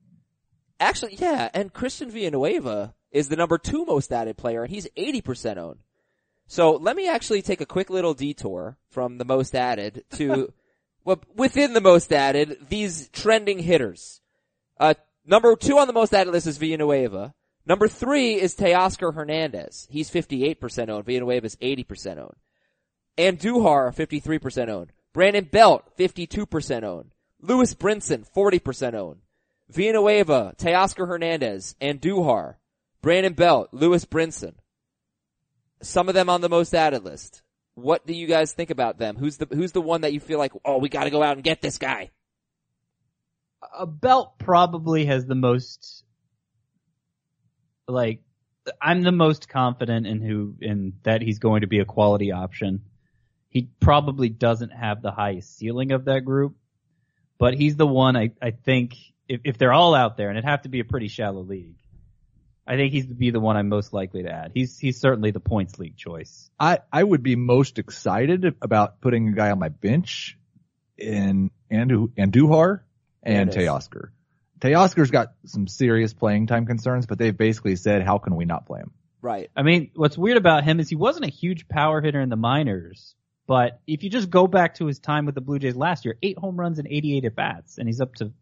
[0.81, 5.59] Actually, yeah, and Christian Villanueva is the number two most added player, and he's 80%
[5.59, 5.81] owned.
[6.49, 10.53] So let me actually take a quick little detour from the most added to,
[11.05, 14.21] well, within the most added, these trending hitters.
[14.79, 14.95] Uh,
[15.27, 17.35] number two on the most added list is Villanueva.
[17.65, 19.87] Number three is Teoscar Hernandez.
[19.91, 21.05] He's 58% owned.
[21.05, 22.37] Villanueva is 80% owned.
[23.17, 24.93] Andujar, 53% owned.
[25.13, 27.13] Brandon Belt, 52% owned.
[27.41, 29.21] Lewis Brinson, 40% owned.
[29.69, 32.57] Villanueva, Teoscar Hernandez, Andujar.
[33.01, 34.55] Brandon Belt, Lewis Brinson.
[35.83, 37.42] Some of them on the most added list.
[37.75, 39.17] What do you guys think about them?
[39.17, 41.37] Who's the who's the one that you feel like, oh, we got to go out
[41.37, 42.11] and get this guy?
[43.79, 46.05] A belt probably has the most,
[47.87, 48.21] like,
[48.81, 52.83] I'm the most confident in who, in that he's going to be a quality option.
[53.49, 56.57] He probably doesn't have the highest ceiling of that group,
[57.39, 58.97] but he's the one I, I think
[59.29, 61.77] if, if they're all out there and it'd have to be a pretty shallow league,
[62.67, 64.53] I think he's to be the one I'm most likely to add.
[64.55, 66.51] He's, he's certainly the points league choice.
[66.59, 70.39] I, I would be most excited about putting a guy on my bench
[70.97, 72.81] in Andu, Andujar
[73.23, 73.69] and There it is.
[73.69, 74.09] Teoscar.
[74.61, 78.67] Teoscar's got some serious playing time concerns, but they've basically said, how can we not
[78.67, 78.93] play him?
[79.21, 79.51] Right.
[79.57, 82.37] I mean, what's weird about him is he wasn't a huge power hitter in the
[82.37, 83.15] minors,
[83.47, 86.17] but if you just go back to his time with the Blue Jays last year,
[86.23, 88.33] eight home runs and 88 at bats, and he's up to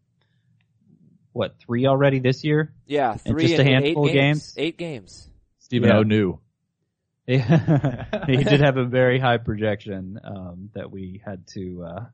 [1.33, 2.73] what three already this year?
[2.85, 4.53] Yeah, And three just a in- in handful eight of games?
[4.57, 5.29] Eight games.
[5.59, 5.97] Stephen Yeah.
[5.97, 6.39] O knew.
[7.27, 7.37] he
[8.43, 12.05] did have a very high projection um, that we had to uh,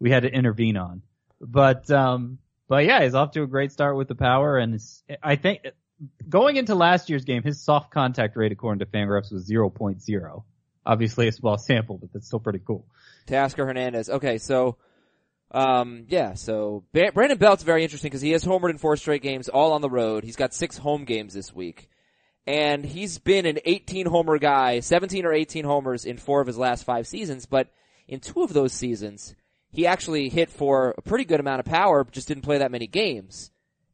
[0.00, 1.02] we had to intervene on,
[1.40, 4.80] but um, but yeah, he's off to a great start with the power, and
[5.22, 5.60] I think
[6.28, 10.42] going into last year's game, his soft contact rate according to Fangraphs was 0.0.
[10.86, 12.86] Obviously a small sample, but that's still pretty cool.
[13.26, 14.08] Teoscar Hernandez.
[14.08, 14.78] Okay, so,
[15.50, 19.48] um, yeah, so Brandon Belt's very interesting because he has homered in four straight games,
[19.48, 20.24] all on the road.
[20.24, 21.88] He's got six home games this week.
[22.46, 26.56] And he's been an 18 homer guy, 17 or 18 homers in four of his
[26.58, 27.68] last five seasons, but
[28.08, 29.34] in two of those seasons,
[29.70, 32.86] he actually hit for a pretty good amount of power, just didn't play that many
[32.86, 33.50] games.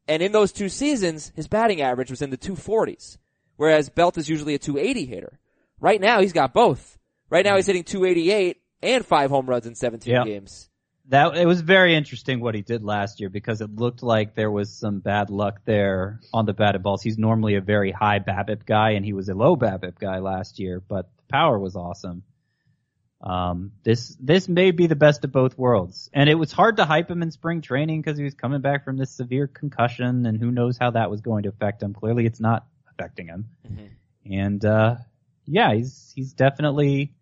[0.08, 3.18] And in those two seasons, his batting average was in the 240s,
[3.56, 5.38] whereas Belt is usually a 280 hitter.
[5.80, 6.96] Right now, he's got both.
[7.28, 10.24] Right now, he's hitting 288 and five home runs in 17 Yeah.
[10.24, 10.70] games.
[11.08, 14.50] That it was very interesting what he did last year because it looked like there
[14.50, 17.02] was some bad luck there on the batted balls.
[17.02, 20.58] He's normally a very high BABIP guy, and he was a low BABIP guy last
[20.58, 22.24] year, but the power was awesome.
[23.20, 26.84] Um, this this may be the best of both worlds, and it was hard to
[26.84, 30.38] hype him in spring training because he was coming back from this severe concussion, and
[30.38, 31.94] who knows how that was going to affect him.
[31.94, 33.48] Clearly, it's not affecting him,
[34.30, 34.96] and uh,
[35.46, 37.14] yeah, he's he's definitely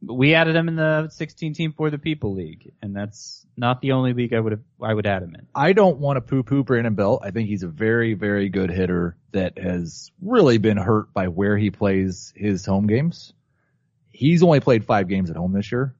[0.00, 3.92] we added him in the 16 team for the people league, and that's not the
[3.92, 5.46] only league I would have I would add him in.
[5.54, 7.22] I don't want to poo-poo Brandon Belt.
[7.24, 11.56] I think he's a very, very good hitter that has really been hurt by where
[11.58, 13.32] he plays his home games.
[14.10, 15.94] He's only played five games at home this year.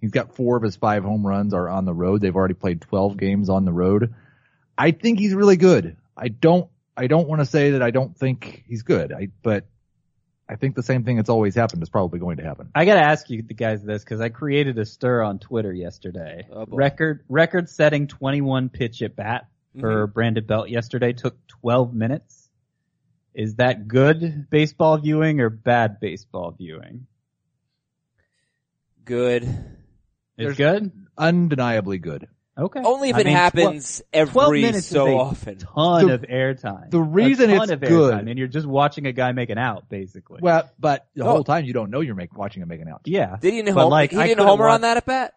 [0.00, 2.20] He's got four of his five home runs are on the road.
[2.20, 4.14] They've already played 12 games on the road.
[4.76, 5.96] I think he's really good.
[6.16, 9.12] I don't, I don't want to say that I don't think he's good.
[9.12, 9.66] I, but
[10.52, 12.68] I think the same thing that's always happened is probably going to happen.
[12.74, 16.46] I gotta ask you the guys this because I created a stir on Twitter yesterday.
[16.52, 19.46] Oh, record record setting 21 pitch at bat
[19.80, 20.12] for mm-hmm.
[20.12, 22.50] Brandon Belt yesterday took 12 minutes.
[23.34, 27.06] Is that good baseball viewing or bad baseball viewing?
[29.06, 29.44] Good.
[29.44, 29.54] It's
[30.36, 30.92] There's- good.
[31.16, 32.28] Undeniably good.
[32.58, 32.80] Okay.
[32.84, 35.56] Only if I it mean, happens 12 every minutes so is a often.
[35.58, 36.90] ton The- of airtime.
[36.90, 39.48] the reason a ton it's of good- airtime, and you're just watching a guy make
[39.48, 40.40] an out, basically.
[40.42, 41.30] Well, but the Oh.
[41.30, 43.00] whole time you don't know you're make, watching him make an out.
[43.06, 43.36] yeah.
[43.40, 45.32] Did he didn't But, home, like, he I didn't could've homer on that at bat?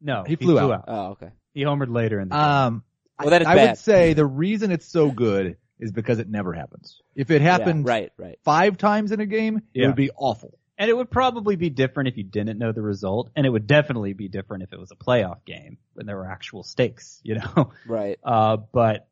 [0.00, 0.84] No, He flew out.
[0.88, 1.30] Oh, okay.
[1.54, 2.44] He homered later in the game.
[2.44, 2.82] Um,
[3.20, 3.68] Well, then it's I bad.
[3.70, 7.00] would say the reason it's so good is because it never happens.
[7.14, 8.38] If it happened Yeah, right, right.
[8.44, 10.58] five times in a game, it would be awful.
[10.80, 13.66] And it would probably be different if you didn't know the result, and it would
[13.66, 17.34] definitely be different if it was a playoff game when there were actual stakes, you
[17.34, 17.72] know.
[17.86, 18.18] Right.
[18.22, 19.08] Uh, but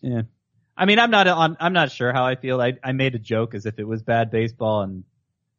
[0.00, 0.22] yeah,
[0.76, 1.56] I mean, I'm not on.
[1.60, 2.60] I'm not sure how I feel.
[2.60, 5.04] I I made a joke as if it was bad baseball, and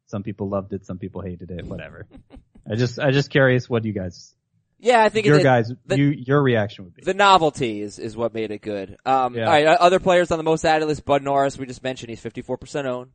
[0.06, 2.06] some people loved it, some people hated it, whatever.
[2.70, 4.34] I just I just curious what you guys,
[4.78, 7.02] Yeah, I think your it, guys, the- you your reaction would be.
[7.02, 8.98] the novelty is, is what made it good.
[9.06, 9.46] Um, Yeah.
[9.46, 12.10] all right, uh, other players on the most added list, Bud Norris, we just mentioned
[12.10, 13.12] he's 54% owned,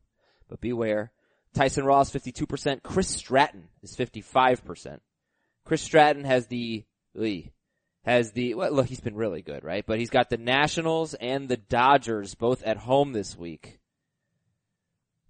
[0.50, 1.12] but beware.
[1.54, 2.84] Tyson Ross, 52%.
[2.84, 5.00] Chris Stratton is 55%.
[5.66, 6.84] Chris Stratton has the,
[7.14, 7.52] Lee,
[8.04, 9.86] has the, well, look, he's been really good, right?
[9.86, 13.80] But he's got the Nationals and the Dodgers both at home this week.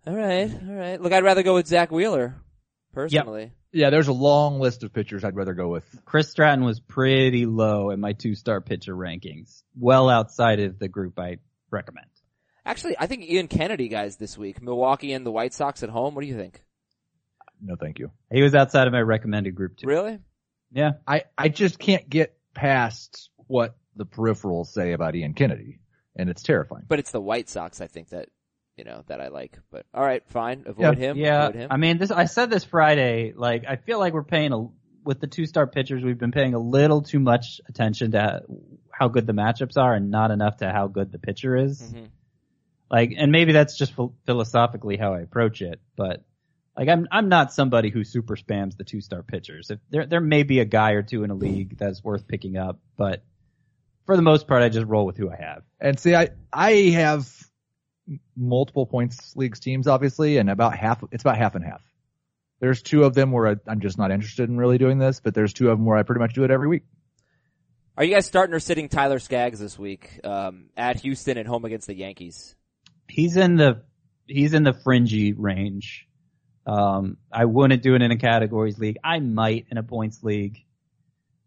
[0.07, 1.01] Alright, alright.
[1.01, 2.35] Look, I'd rather go with Zack Wheeler,
[2.93, 3.53] personally.
[3.71, 5.83] Yeah, there's a long list of pitchers I'd rather go with.
[6.05, 10.87] Chris Stratton was pretty low in my two star pitcher rankings, well outside of the
[10.87, 11.37] group I
[11.71, 12.07] recommend.
[12.65, 14.61] Actually, I think Ian Kennedy guys this week.
[14.61, 16.15] Milwaukee and the White Sox at home.
[16.15, 16.63] What do you think?
[17.61, 18.11] No, thank you.
[18.31, 19.87] He was outside of my recommended group too.
[19.87, 20.19] Really?
[20.71, 20.93] Yeah.
[21.07, 25.79] I, I just can't get past what the peripherals say about Ian Kennedy,
[26.15, 26.83] and it's terrifying.
[26.87, 28.29] But it's the White Sox, I think that,
[28.77, 29.59] you know, that I like.
[29.71, 30.63] But alright, fine.
[30.65, 31.17] Avoid him.
[31.17, 31.67] Yeah, Avoid him.
[31.71, 32.11] I mean, this.
[32.11, 33.33] I said this Friday.
[33.35, 34.67] Like, I feel like we're paying a
[35.05, 36.01] with the two star pitchers.
[36.03, 38.41] We've been paying a little too much attention to
[38.89, 41.81] how good the matchups are, and not enough to how good the pitcher is.
[41.81, 42.07] Mhm.
[42.93, 43.93] Like, and maybe that's just
[44.27, 45.81] philosophically how I approach it.
[45.97, 46.23] But
[46.77, 49.71] like, I'm I'm not somebody who super spams the two star pitchers.
[49.71, 52.55] If there there may be a guy or two in a league that's worth picking
[52.55, 53.23] up, but
[54.05, 55.63] for the most part, I just roll with who I have.
[55.79, 57.27] And see, I, I have
[58.35, 61.81] multiple points leagues teams, obviously, and about half, it's about half and half.
[62.59, 65.33] There's two of them where I, I'm just not interested in really doing this, but
[65.33, 66.83] there's two of them where I pretty much do it every week.
[67.97, 70.19] Are you guys starting or sitting Tyler Skaggs this week?
[70.23, 72.55] Um, at Houston and home against the Yankees.
[73.07, 73.83] He's in the
[74.27, 76.07] he's in the fringy range.
[76.65, 78.97] Um, I wouldn't do it in a categories league.
[79.03, 80.59] I might in a points league,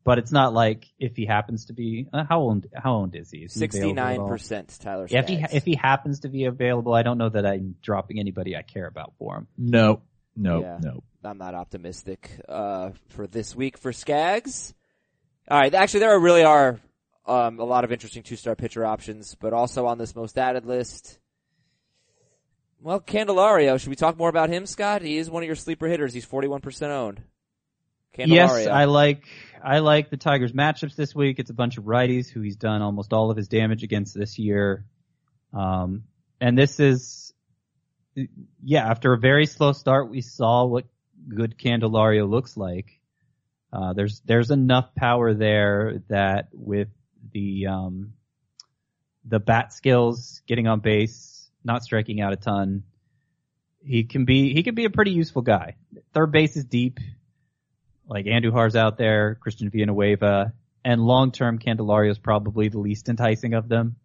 [0.05, 3.31] but it's not like if he happens to be uh, how old how old is
[3.31, 3.39] he?
[3.39, 4.29] Is he available at all?
[4.31, 7.47] 69% Tyler Yeah, if he if he happens to be available, I don't know that
[7.47, 9.47] I'm dropping anybody I care about for him.
[9.57, 10.03] No,
[10.37, 10.79] no, Yeah.
[10.81, 11.03] no.
[11.25, 14.75] I'm not optimistic, uh, for this week for Skaggs.
[15.51, 16.79] Alright, actually there really are,
[17.27, 21.19] um, a lot of interesting two-star pitcher options, but also on this most added list,
[22.87, 25.03] well, Candelario, should we talk more about him, Scott?
[25.03, 26.15] He is one of your sleeper hitters.
[26.15, 27.21] He's 41% owned.
[28.17, 28.29] Candelario.
[28.29, 29.25] Yes, I like
[29.61, 31.41] I like the Tigers matchups this week.
[31.41, 34.39] It's a bunch of righties who he's done almost all of his damage against this
[34.39, 34.85] year.
[35.53, 36.05] Um,
[36.41, 37.33] and this is,
[38.63, 40.85] yeah, after a very slow start, we saw what
[41.29, 43.01] good Candelario looks like.
[43.73, 46.91] Uh, there's there's enough power there that with
[47.33, 48.13] the um,
[49.25, 51.36] the bat skills, getting on base,
[51.67, 52.85] not striking out a ton,
[53.85, 55.77] he can be he can be a pretty useful guy.
[56.15, 56.99] Third base is deep
[58.09, 60.53] like Andujar's out there, Christian Villanueva,
[60.85, 63.97] and long-term Candelario is probably the least enticing of them.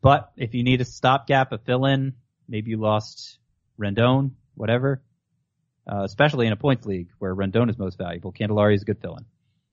[0.00, 2.14] But if you need a stopgap, a fill-in,
[2.48, 3.38] maybe you lost
[3.78, 5.02] Rendon, whatever,
[5.90, 9.00] uh, especially in a points league where Rendon is most valuable, Candelario is a good
[9.00, 9.26] fill-in.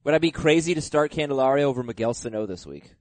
[0.03, 2.93] Would I be crazy to start Candelario over Miguel Sano this week?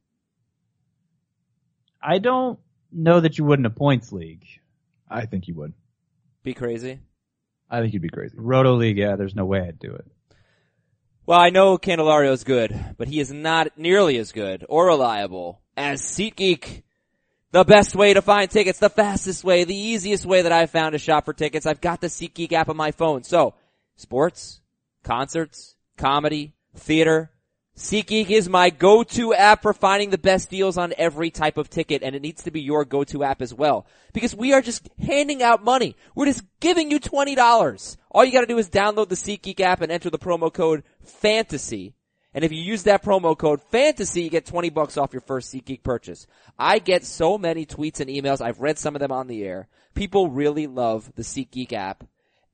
[2.00, 2.60] I don't
[2.93, 4.45] know that you would in a points league.
[5.09, 5.72] I think you would.
[6.43, 7.01] Be crazy?
[7.70, 8.37] I think you'd be crazy.
[8.39, 10.07] Roto league, yeah, there's no way I'd do it.
[11.26, 15.61] Well, I know Candelario is good, but he is not nearly as good or reliable
[15.76, 16.82] as SeatGeek.
[17.51, 20.93] The best way to find tickets, the fastest way, the easiest way that I've found
[20.93, 21.66] to shop for tickets.
[21.66, 23.24] I've got the SeatGeek app on my phone.
[23.24, 23.55] So,
[23.97, 24.61] sports,
[25.03, 27.30] concerts, comedy, theater,
[27.76, 32.02] SeatGeek is my go-to app for finding the best deals on every type of ticket,
[32.02, 33.86] and it needs to be your go-to app as well.
[34.14, 35.94] Because we are just handing out money.
[36.14, 37.96] We're just giving you $20.
[38.10, 41.92] All you gotta do is download the SeatGeek app and enter the promo code FANTASY.
[42.32, 45.52] And if you use that promo code fantasy, you get 20 bucks off your first
[45.52, 46.26] SeatGeek purchase.
[46.58, 48.40] I get so many tweets and emails.
[48.40, 49.68] I've read some of them on the air.
[49.94, 52.04] People really love the SeatGeek app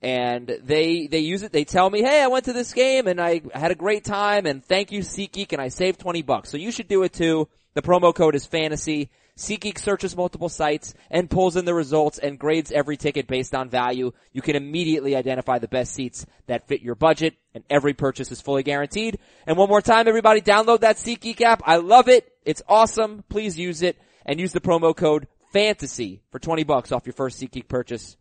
[0.03, 1.53] and they, they use it.
[1.53, 4.47] They tell me, Hey, I went to this game and I had a great time
[4.47, 6.51] and thank you SeatGeek and I saved 20 bucks.
[6.51, 7.49] So you should do it too.
[7.75, 9.11] The promo code is fantasy.
[9.39, 13.71] SeatGeek searches multiple sites and pulls in the results and grades every ticket based on
[13.71, 14.13] value.
[14.33, 18.43] You can immediately identify the best seats that fit your budget and every purchase is
[18.43, 19.19] fully guaranteed.
[19.47, 21.63] And one more time, everybody download that SeatGeek app.
[21.65, 22.31] I love it.
[22.45, 23.25] It's awesome.
[23.31, 23.97] Please use it
[24.27, 28.17] and use the promo code fantasy for 20 bucks off your first SeatGeek purchase.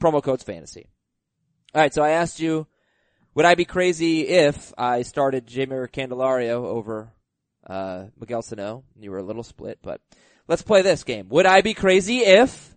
[0.00, 0.88] Promo code's fantasy.
[1.74, 2.66] Alright, so I asked you,
[3.34, 7.12] would I be crazy if I started Jeimer Candelario over,
[7.66, 8.84] uh, Miguel Sano?
[8.98, 10.00] You were a little split, but
[10.50, 11.28] Let's play this game.
[11.28, 12.76] Would I be crazy if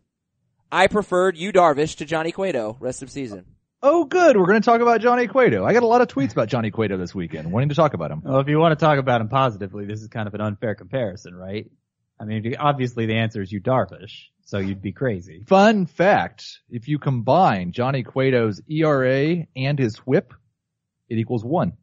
[0.72, 3.46] I preferred Yu Darvish to Johnny Cueto rest of season?
[3.82, 4.38] Oh, good.
[4.38, 5.66] We're going to talk about Johnny Cueto.
[5.66, 8.12] I got a lot of tweets about Johnny Cueto this weekend, wanting to talk about
[8.12, 8.22] him.
[8.24, 10.76] Well, if you want to talk about him positively, this is kind of an unfair
[10.76, 11.66] comparison, right?
[12.20, 15.44] I mean, obviously the answer is Yu Darvish, so you'd be crazy.
[15.48, 20.34] Fun fact, if you combine Johnny Cueto's ERA and his whip,
[21.10, 21.74] it equals one.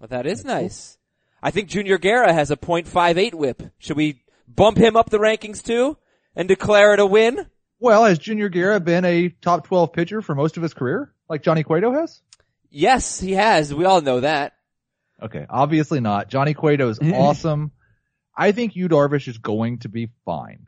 [0.00, 0.96] Well, that is That's nice.
[0.96, 0.96] Cool.
[1.42, 3.62] I think Junior Guerra has a .58 whip.
[3.78, 5.96] Should we bump him up the rankings too
[6.36, 7.46] and declare it a win?
[7.78, 11.42] Well, has Junior Guerra been a top 12 pitcher for most of his career, like
[11.42, 12.20] Johnny Cueto has?
[12.70, 13.74] Yes, he has.
[13.74, 14.52] We all know that.
[15.22, 16.28] Okay, obviously not.
[16.28, 17.72] Johnny Cueto is awesome.
[18.40, 20.66] I think Yu Darvish is going to be fine.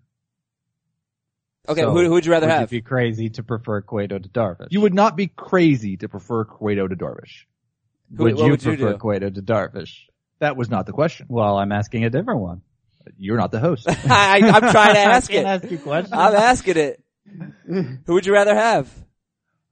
[1.66, 2.70] Okay, so, who, who would you rather would have?
[2.70, 4.68] You be crazy to prefer Cueto to Darvish.
[4.70, 7.46] You would not be crazy to prefer Cueto to Darvish.
[8.14, 10.00] Who, would you would prefer you Cueto to Darvish?
[10.40, 11.28] That was not the question.
[11.30, 12.60] Well, I'm asking a different one.
[13.16, 13.88] You're not the host.
[14.10, 15.46] I, am trying to ask it.
[15.46, 16.12] Ask you questions.
[16.12, 17.02] I'm asking it.
[17.66, 18.92] Who would you rather have?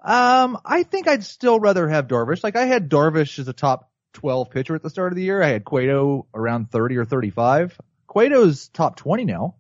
[0.02, 2.42] Um, I think I'd still rather have Darvish.
[2.42, 5.42] Like I had Darvish as a top 12 pitcher at the start of the year.
[5.42, 7.78] I had Cueto around 30 or 35.
[8.10, 9.54] Cueto's top 20 now.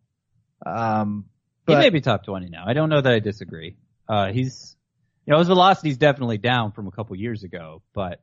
[0.66, 1.26] Um,
[1.66, 2.64] he may be top 20 now.
[2.66, 3.76] I don't know that I disagree.
[4.08, 4.76] Uh, he's,
[5.24, 8.20] you know, his velocity's definitely down from a couple years ago, but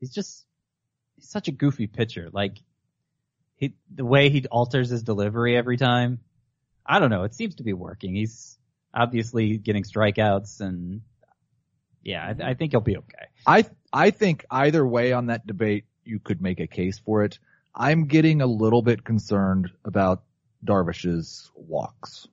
[0.00, 0.46] he's just,
[1.16, 2.30] he's such a goofy pitcher.
[2.32, 2.56] Like,
[3.56, 6.20] he, the way he alters his delivery every time,
[6.86, 7.24] I don't know.
[7.24, 8.14] It seems to be working.
[8.14, 8.58] He's
[8.94, 11.02] obviously getting strikeouts and
[12.02, 13.26] yeah, I, I think he'll be okay.
[13.46, 17.38] I, I think either way on that debate, you could make a case for it.
[17.74, 20.22] I'm getting a little bit concerned about
[20.64, 22.28] Darvish's walks.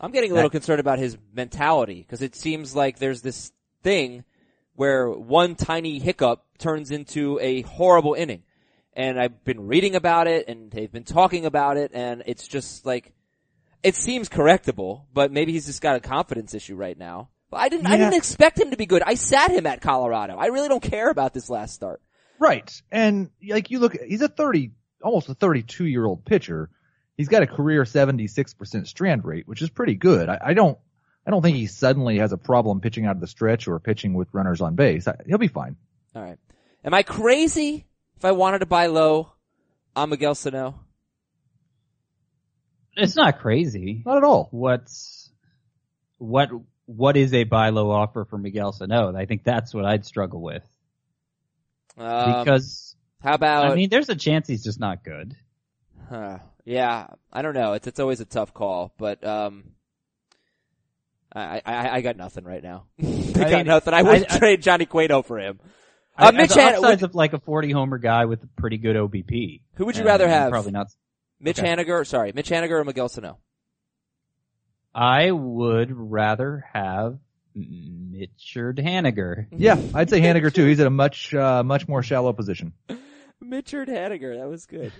[0.00, 3.52] I'm getting a little that, concerned about his mentality because it seems like there's this
[3.82, 4.24] thing
[4.74, 8.42] where one tiny hiccup turns into a horrible inning
[8.92, 12.84] and I've been reading about it and they've been talking about it and it's just
[12.84, 13.12] like,
[13.82, 17.28] it seems correctable, but maybe he's just got a confidence issue right now.
[17.50, 17.92] But I didn't, yeah.
[17.92, 19.02] I didn't expect him to be good.
[19.04, 20.36] I sat him at Colorado.
[20.36, 22.00] I really don't care about this last start.
[22.44, 22.82] Right.
[22.92, 24.72] And like you look, he's a 30,
[25.02, 26.68] almost a 32 year old pitcher.
[27.16, 30.28] He's got a career 76% strand rate, which is pretty good.
[30.28, 30.76] I, I don't,
[31.26, 34.12] I don't think he suddenly has a problem pitching out of the stretch or pitching
[34.12, 35.08] with runners on base.
[35.08, 35.76] I, he'll be fine.
[36.14, 36.38] All right.
[36.84, 37.86] Am I crazy
[38.18, 39.32] if I wanted to buy low
[39.96, 40.80] on Miguel Sano?
[42.94, 44.02] It's not crazy.
[44.04, 44.48] Not at all.
[44.50, 45.30] What's,
[46.18, 46.50] what,
[46.84, 49.16] what is a buy low offer for Miguel Sano?
[49.16, 50.62] I think that's what I'd struggle with.
[51.96, 55.36] Um, because, how about, I mean, there's a chance he's just not good.
[56.08, 56.38] Huh.
[56.64, 57.74] Yeah, I don't know.
[57.74, 59.64] It's, it's always a tough call, but, um,
[61.32, 62.86] I, I, I got nothing right now.
[63.02, 63.94] I, I got mean, nothing.
[63.94, 65.58] I would trade Johnny Cueto for him.
[66.16, 69.62] Uh, Mitch Han- would, of like a 40 homer guy with a pretty good OBP.
[69.74, 70.50] Who would you rather have?
[70.50, 70.86] Probably not.
[71.40, 71.68] Mitch okay.
[71.68, 73.38] Haniger, sorry, Mitch Haniger or Miguel Sano?
[74.94, 77.18] I would rather have
[77.54, 79.46] Mitchard Haniger.
[79.56, 80.66] Yeah, I'd say Haniger too.
[80.66, 82.72] He's at a much, uh, much more shallow position.
[83.40, 84.92] Mitchard Haniger, that was good.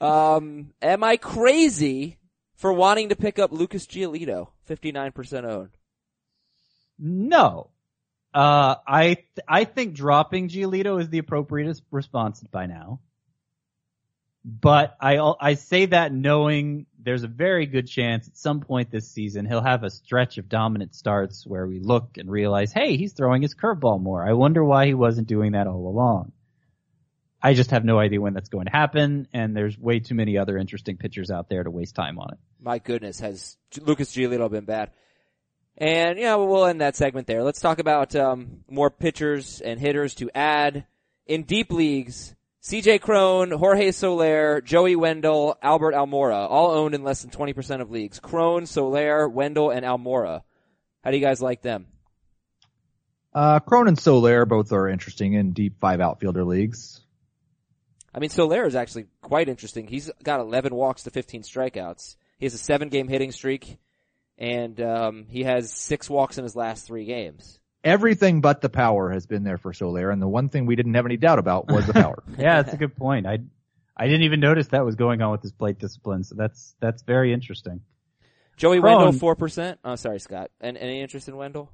[0.00, 2.18] um, am I crazy
[2.54, 5.70] for wanting to pick up Lucas Giolito, 59% owned?
[6.98, 7.70] No.
[8.32, 13.00] Uh, I th- I think dropping Giolito is the appropriate response by now.
[14.44, 19.08] But I I say that knowing there's a very good chance at some point this
[19.08, 23.12] season he'll have a stretch of dominant starts where we look and realize, hey, he's
[23.12, 24.26] throwing his curveball more.
[24.26, 26.32] I wonder why he wasn't doing that all along.
[27.42, 30.38] I just have no idea when that's going to happen, and there's way too many
[30.38, 32.38] other interesting pitchers out there to waste time on it.
[32.60, 34.92] My goodness, has Lucas Giolito been bad?
[35.76, 37.42] And yeah, we'll end that segment there.
[37.42, 40.86] Let's talk about um, more pitchers and hitters to add
[41.26, 42.34] in deep leagues.
[42.62, 47.90] CJ Cron, Jorge Soler, Joey Wendle, Albert Almora, all owned in less than 20% of
[47.90, 48.20] leagues.
[48.20, 50.42] Cron, Soler, Wendle, and Almora.
[51.02, 51.88] How do you guys like them?
[53.34, 57.00] Uh, Cron and Soler both are interesting in deep five outfielder leagues.
[58.14, 59.88] I mean, Soler is actually quite interesting.
[59.88, 62.14] He's got 11 walks to 15 strikeouts.
[62.38, 63.78] He has a seven game hitting streak
[64.38, 67.58] and, um, he has six walks in his last three games.
[67.84, 70.94] Everything but the power has been there for Soler, and the one thing we didn't
[70.94, 72.22] have any doubt about was the power.
[72.38, 73.26] Yeah, that's a good point.
[73.26, 73.38] I
[73.96, 77.02] I didn't even notice that was going on with his plate discipline, so that's that's
[77.02, 77.80] very interesting.
[78.56, 79.76] Joey Cron- Wendle, 4%.
[79.84, 80.50] Oh, sorry, Scott.
[80.60, 81.72] And any interest in Wendle?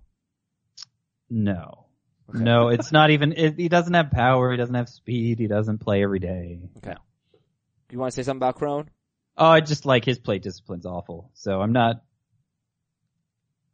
[1.29, 1.87] No.
[2.33, 5.79] No, it's not even, it, he doesn't have power, he doesn't have speed, he doesn't
[5.79, 6.61] play every day.
[6.79, 6.93] Okay.
[6.93, 8.91] Do you want to say something about Cron?
[9.37, 11.31] Oh, I just like his plate discipline's awful.
[11.35, 12.03] So I'm not,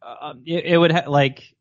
[0.03, 1.55] uh, it, it would ha- like,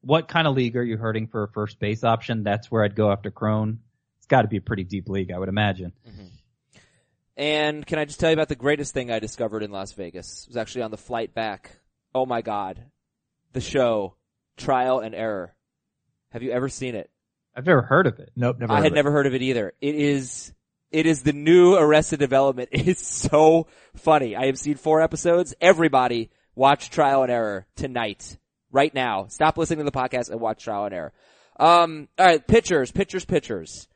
[0.00, 2.42] what kind of league are you hurting for a first base option?
[2.44, 3.80] That's where I'd go after Cron.
[4.18, 5.92] It's gotta be a pretty deep league, I would imagine.
[6.08, 6.26] Mm-hmm.
[7.36, 10.42] And can I just tell you about the greatest thing I discovered in Las Vegas?
[10.42, 11.78] It was actually on the flight back.
[12.14, 12.82] Oh my god.
[13.52, 14.16] The show,
[14.56, 15.54] Trial and Error.
[16.32, 17.10] Have you ever seen it?
[17.54, 18.30] I've never heard of it.
[18.36, 18.72] Nope, never.
[18.72, 18.96] I heard had of it.
[18.96, 19.72] never heard of it either.
[19.80, 20.52] It is,
[20.90, 22.68] it is the new Arrested Development.
[22.72, 24.36] It is so funny.
[24.36, 25.54] I have seen four episodes.
[25.60, 28.36] Everybody watch Trial and Error tonight.
[28.70, 29.26] Right now.
[29.28, 31.12] Stop listening to the podcast and watch Trial and Error.
[31.58, 33.88] Um, alright, pitchers, pitchers, pitchers.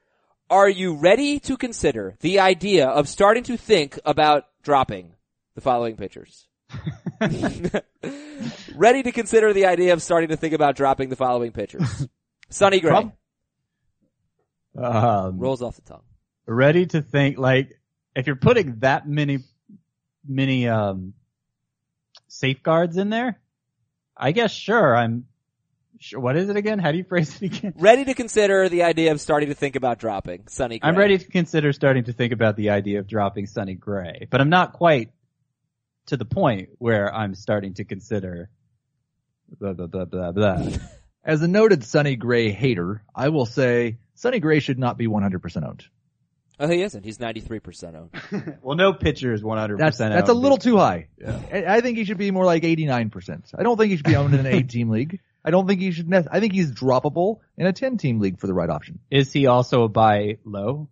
[0.51, 5.15] Are you ready to consider the idea of starting to think about dropping
[5.55, 6.49] the following pitchers?
[8.75, 12.07] ready to consider the idea of starting to think about dropping the following pitchers.
[12.49, 13.13] Sonny Gray.
[14.77, 16.03] Um, Rolls off the tongue.
[16.47, 17.79] ready to think like
[18.17, 19.41] if you're putting that many
[20.27, 21.13] many um
[22.29, 23.39] safeguards in there
[24.17, 25.27] i guess sure i'm
[25.99, 28.83] sure what is it again how do you phrase it again ready to consider the
[28.83, 30.79] idea of starting to think about dropping Sonny.
[30.79, 30.89] Gray.
[30.89, 34.41] i'm ready to consider starting to think about the idea of dropping Sonny gray but
[34.41, 35.11] i'm not quite
[36.07, 38.51] to the point where i'm starting to consider
[39.61, 40.63] blah blah blah blah blah
[41.25, 45.69] As a noted Sonny Gray hater, I will say Sonny Gray should not be 100%
[45.69, 45.85] owned.
[46.63, 47.05] Oh, he isn't.
[47.05, 48.59] He's 93% owned.
[48.63, 51.09] well no pitcher is 100% That's that's a little too high.
[51.53, 53.53] I, I think he should be more like 89%.
[53.59, 55.19] I don't think he should be owned in an eight team league.
[55.45, 56.09] I don't think he should.
[56.09, 59.01] Ne- I think he's droppable in a 10 team league for the right option.
[59.11, 60.89] is he also a buy low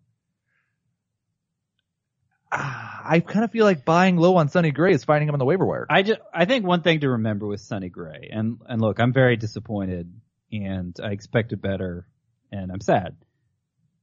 [2.52, 5.38] Ah, I kind of feel like buying low on Sonny Gray is finding him on
[5.38, 5.86] the waiver wire.
[5.88, 9.12] I just, I think one thing to remember with Sonny Gray, and, and look, I'm
[9.12, 10.12] very disappointed
[10.50, 12.08] and I expected better
[12.50, 13.16] and I'm sad.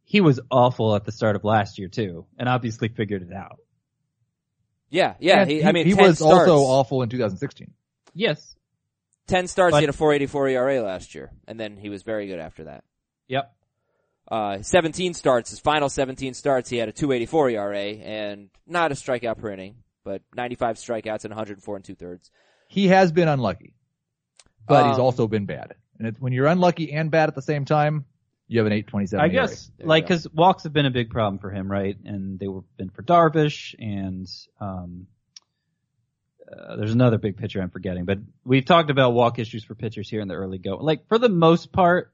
[0.09, 3.59] He was awful at the start of last year too, and obviously figured it out.
[4.89, 5.41] Yeah, yeah.
[5.41, 7.73] And He, I mean, he was starts, also awful in 2016.
[8.13, 8.55] Yes.
[9.27, 11.29] 10 starts, but- he had a 484 ERA last year.
[11.45, 12.85] And then he was very good after that.
[13.27, 13.53] Yep.
[14.31, 18.95] Uh, 17 starts, his final 17 starts, he had a 284 ERA and not a
[18.95, 22.31] strikeout per inning, but 95 strikeouts and 104 and two thirds.
[22.69, 23.73] He has been unlucky,
[24.65, 25.75] but he's Um, also been bad.
[25.99, 28.05] And it's, when you're unlucky and bad at the same time,
[28.47, 31.39] you have an 827 I guess, There like, cause walks have been a big problem
[31.39, 31.97] for him, right?
[32.05, 34.27] And they were been for Darvish and,
[34.59, 35.07] um,
[36.49, 40.09] uh, there's another big pitcher I'm forgetting, but we've talked about walk issues for pitchers
[40.09, 40.77] here in the early go.
[40.77, 42.13] Like, for the most part,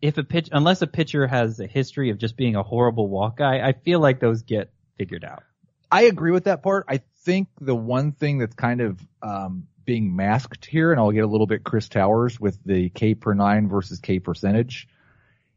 [0.00, 3.36] if a pitch, unless a pitcher has a history of just being a horrible walk
[3.36, 5.42] guy, I feel like those get figured out.
[5.90, 6.86] I agree with that part.
[6.88, 11.24] I think the one thing that's kind of um, being masked here, and I'll get
[11.24, 14.86] a little bit Chris Towers with the K per nine versus K percentage.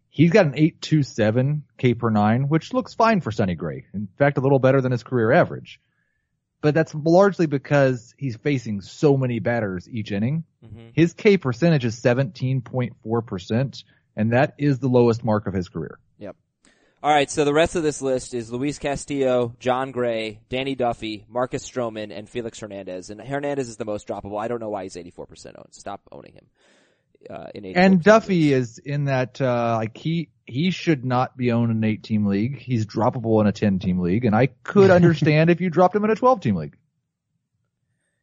[0.10, 3.86] He's got an 827 K per nine, which looks fine for Sonny Gray.
[3.94, 5.80] In fact, a little better than his career average.
[6.62, 10.46] But that's largely because he's facing so many batters each inning.
[10.66, 10.88] Mm-hmm.
[10.94, 13.84] His K percentage is 17.4%,
[14.16, 16.00] and that is the lowest mark of his career.
[17.04, 21.26] All right, so the rest of this list is Luis Castillo, Jon Gray, Danny Duffy,
[21.28, 23.10] Marcus Stroman, and Felix Hernandez.
[23.10, 24.42] And Hernandez is the most droppable.
[24.42, 25.68] I don't know why he's 84% owned.
[25.72, 26.46] Stop owning him.
[27.30, 28.78] Uh, in And Duffy leagues.
[28.78, 32.26] is in that, uh, like he, he should not be owned in an eight team
[32.26, 32.58] league.
[32.58, 34.24] He's droppable in a 10 team league.
[34.24, 36.78] And I could understand if you dropped him in a 12 team league.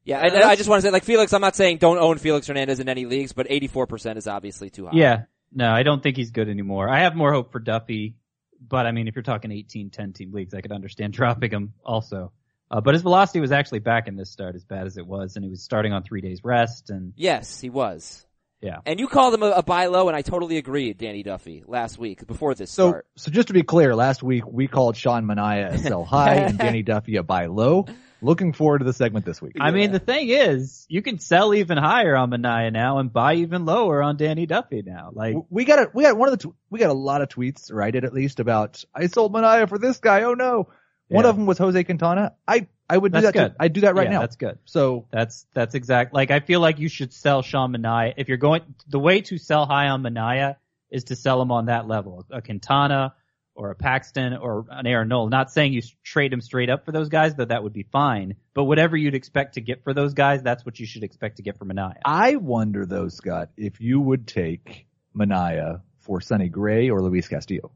[0.05, 2.17] Yeah, and, and I just want to say, like Felix, I'm not saying don't own
[2.17, 4.93] Felix Hernandez in any leagues, but 84% is obviously too high.
[4.95, 5.23] Yeah.
[5.53, 6.89] No, I don't think he's good anymore.
[6.89, 8.17] I have more hope for Duffy,
[8.61, 11.73] but I mean, if you're talking 18, 10 team leagues, I could understand dropping him
[11.85, 12.33] also.
[12.71, 15.35] Uh, but his velocity was actually back in this start as bad as it was,
[15.37, 18.25] and he was starting on three days rest, and Yes, he was.
[18.61, 18.79] yeah.
[18.87, 21.99] And you called him a, a buy low, and I totally agreed, Danny Duffy, last
[21.99, 23.07] week before this So, start.
[23.17, 26.59] so just to be clear, last week we called Sean Manaea a sell high and
[26.61, 27.87] Danny Duffy a buy low.
[28.23, 29.57] Looking forward to the segment this week.
[29.61, 33.35] I mean, the thing is, you can sell even higher on Manaea now and buy
[33.35, 35.11] even lower on Danny Duffy now.
[35.13, 37.29] Like, we got a, we got one of the, tw- we got a lot of
[37.29, 40.23] tweets, or I did at least about, I sold Manaea for this guy.
[40.23, 40.69] Oh no.
[41.09, 41.31] One Yeah.
[41.31, 42.35] of them was Jose Quintana.
[42.47, 43.57] I, I would do That's that.
[43.59, 44.21] I'd do that right yeah, now.
[44.21, 44.59] That's good.
[44.65, 46.13] So That's that's exact.
[46.13, 48.63] Like I feel like you should sell Sean Manaea if you're going.
[48.89, 50.57] The way to sell high on Manaea
[50.91, 53.15] is to sell him on that level, a Quintana
[53.61, 55.29] or a Paxton or an Aaron Nola.
[55.29, 58.37] Not saying you trade him straight up for those guys, though that would be fine.
[58.55, 61.43] But whatever you'd expect to get for those guys, that's what you should expect to
[61.43, 61.99] get for Manaea.
[62.07, 67.71] I wonder though, Scott, if you would take Manaea for Sonny Gray or Luis Castillo.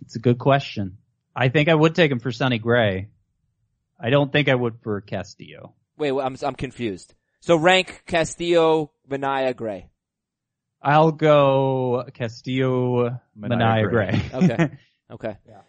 [0.00, 0.98] It's a good question.
[1.34, 3.06] I think I would take him for Sonny Gray.
[4.00, 5.74] I don't think I would for Castillo.
[5.96, 7.14] Wait, wait, I'm I'm confused.
[7.38, 9.90] So rank Castillo, Manaea, Gray.
[10.82, 14.10] I'll go Castillo, Manaea Manaea, Gray.
[14.10, 14.30] Gray.
[14.34, 14.70] Okay.
[15.08, 15.36] Okay.
[15.48, 15.60] Yeah.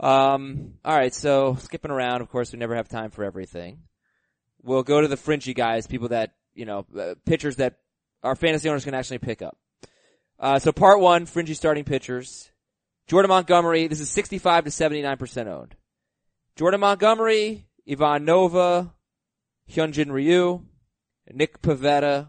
[0.00, 0.72] Um.
[0.86, 1.12] All right.
[1.12, 2.22] So skipping around.
[2.22, 3.82] Of course, we never have time for everything.
[4.62, 7.76] We'll go to the fringy guys, people that you know, uh, pitchers that
[8.22, 9.58] our fantasy owners can actually pick up.
[10.38, 12.50] Uh, so part one, fringy starting pitchers.
[13.06, 13.86] Jordan Montgomery.
[13.86, 15.76] This is 65 to 79 percent owned.
[16.56, 18.94] Jordan Montgomery, Ivan Nova,
[19.70, 20.64] Hyunjin Ryu,
[21.32, 22.28] Nick Pivetta,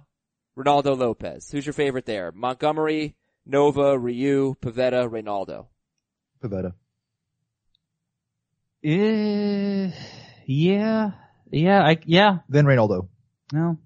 [0.57, 1.49] Reynaldo Lopez.
[1.51, 2.31] Who's your favorite there?
[2.33, 5.67] Montgomery, Nova, Ryu, Pivetta, Reynaldo.
[6.43, 6.73] Pivetta.
[8.83, 9.91] Eh,
[10.45, 11.11] yeah,
[11.51, 12.37] yeah, I, yeah.
[12.49, 13.07] Then Reynaldo.
[13.51, 13.79] No,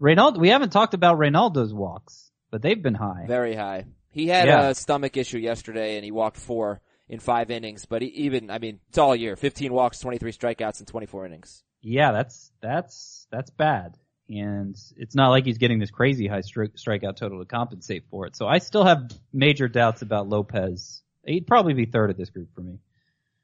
[0.00, 0.38] Reynaldo.
[0.38, 3.24] We haven't talked about Reynaldo's walks, but they've been high.
[3.26, 3.86] Very high.
[4.12, 4.68] He had Yeah.
[4.68, 8.58] a stomach issue yesterday and he walked four in five innings, but he even, I
[8.58, 9.34] mean, it's all year.
[9.36, 11.62] 15 walks, 23 strikeouts in 24 innings.
[11.82, 13.96] Yeah, that's that's that's bad,
[14.30, 18.26] and it's not like he's getting this crazy high stri- strikeout total to compensate for
[18.26, 18.36] it.
[18.36, 21.02] So I still have major doubts about Lopez.
[21.26, 22.78] He'd probably be third of this group for me.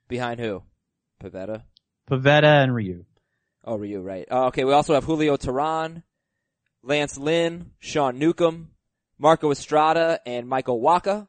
[0.08, 0.62] Behind who?
[1.22, 1.62] Pivetta?
[2.08, 3.04] Pivetta and Ryu.
[3.64, 4.26] Oh, Ryu, right.
[4.30, 6.04] Uh, okay, we also have Julio Teheran,
[6.84, 8.70] Lance Lynn, Sean Newcomb,
[9.18, 11.26] Marco Estrada, and Michael Wacha.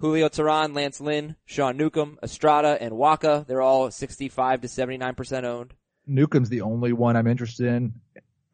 [0.00, 3.46] Julio Teheran, Lance Lynn, Sean Newcomb, Estrada, and Wacha.
[3.46, 5.74] They're all 65 to 79% owned.
[6.06, 7.94] Newcomb's the only one I'm interested in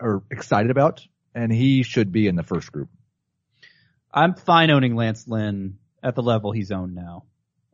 [0.05, 2.91] or excited about, and he should be in the first group.
[4.13, 7.25] I'm fine owning Lance Lynn at the level he's owned now.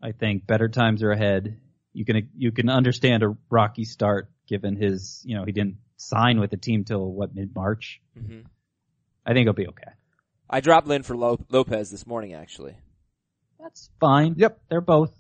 [0.01, 1.61] I think better times are ahead.
[1.93, 6.39] You can you can understand a rocky start given his you know he didn't sign
[6.41, 8.01] with the team till what mid March.
[8.17, 8.41] hmm
[9.27, 9.93] I think he'll be okay.
[10.49, 12.75] I dropped Lynn for Lopez this morning, actually.
[13.61, 14.35] That's fine.
[14.39, 14.59] Yep.
[14.71, 15.13] They're both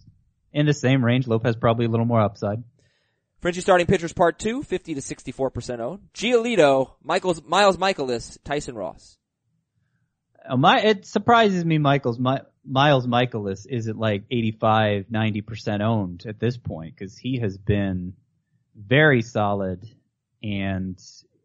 [0.53, 1.29] in the same range.
[1.29, 2.63] Lopez probably a little more upside.
[3.41, 6.01] Frenchie starting pitchers part two, 50 to 64% owned.
[6.15, 9.17] Giolito, Mikolas, Miles Mikolas, Tyson Ross.
[10.47, 16.39] Uh, my it surprises me Mikolas my, Miles Mikolas isn't like 85 90% owned at
[16.39, 18.15] this point cuz he has been
[18.75, 19.87] very solid
[20.43, 20.99] and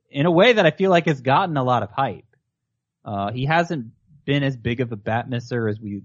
[0.10, 2.36] in a way that I feel like has gotten a lot of hype.
[3.04, 3.88] Uh he hasn't
[4.24, 6.02] been as big of a bat misser as we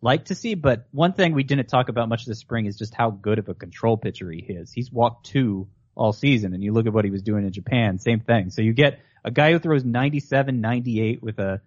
[0.00, 2.94] like to see, but one thing we didn't talk about much this spring is just
[2.94, 4.72] how good of a control pitcher he is.
[4.72, 7.98] He's walked two all season and you look at what he was doing in Japan,
[7.98, 8.50] same thing.
[8.50, 11.60] So you get a guy who throws 97, 98 with a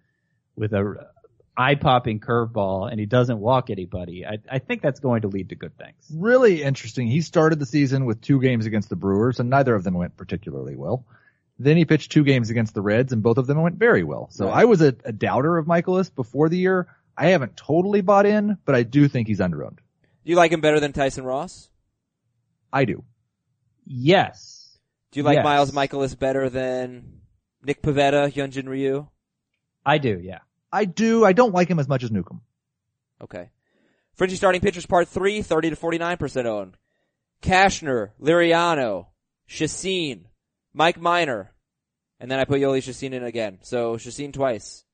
[0.56, 1.08] with a
[1.56, 4.24] eye popping curveball and he doesn't walk anybody.
[4.26, 6.10] I, I think that's going to lead to good things.
[6.14, 7.08] Really interesting.
[7.08, 10.16] He started the season with two games against the Brewers, and neither of them went
[10.16, 11.04] particularly well.
[11.58, 14.28] Then he pitched two games against the Reds, and both of them went very well.
[14.30, 14.62] So Right.
[14.62, 16.88] I was a, a doubter of Mikolas before the year.
[17.16, 19.76] I haven't totally bought in, but I do think he's underowned.
[19.76, 21.68] Do you like him better than Tyson Ross?
[22.72, 23.04] I do.
[23.84, 24.78] Yes.
[25.10, 25.44] Do you like Yes.
[25.44, 27.20] Miles Mikolas better than
[27.62, 29.08] Nick Pivetta, Hyunjin Ryu?
[29.84, 30.38] I do, yeah.
[30.72, 31.24] I do.
[31.24, 32.40] I don't like him as much as Newcomb.
[33.20, 33.50] Okay.
[34.14, 36.76] Fringy starting pitchers part three, 30 to 49% owned.
[37.42, 39.06] Cashner, Liriano,
[39.48, 40.26] Chacin,
[40.72, 41.52] Mike Minor,
[42.20, 43.58] and then I put Jhoulys Chacin in again.
[43.62, 44.84] So Chacin twice.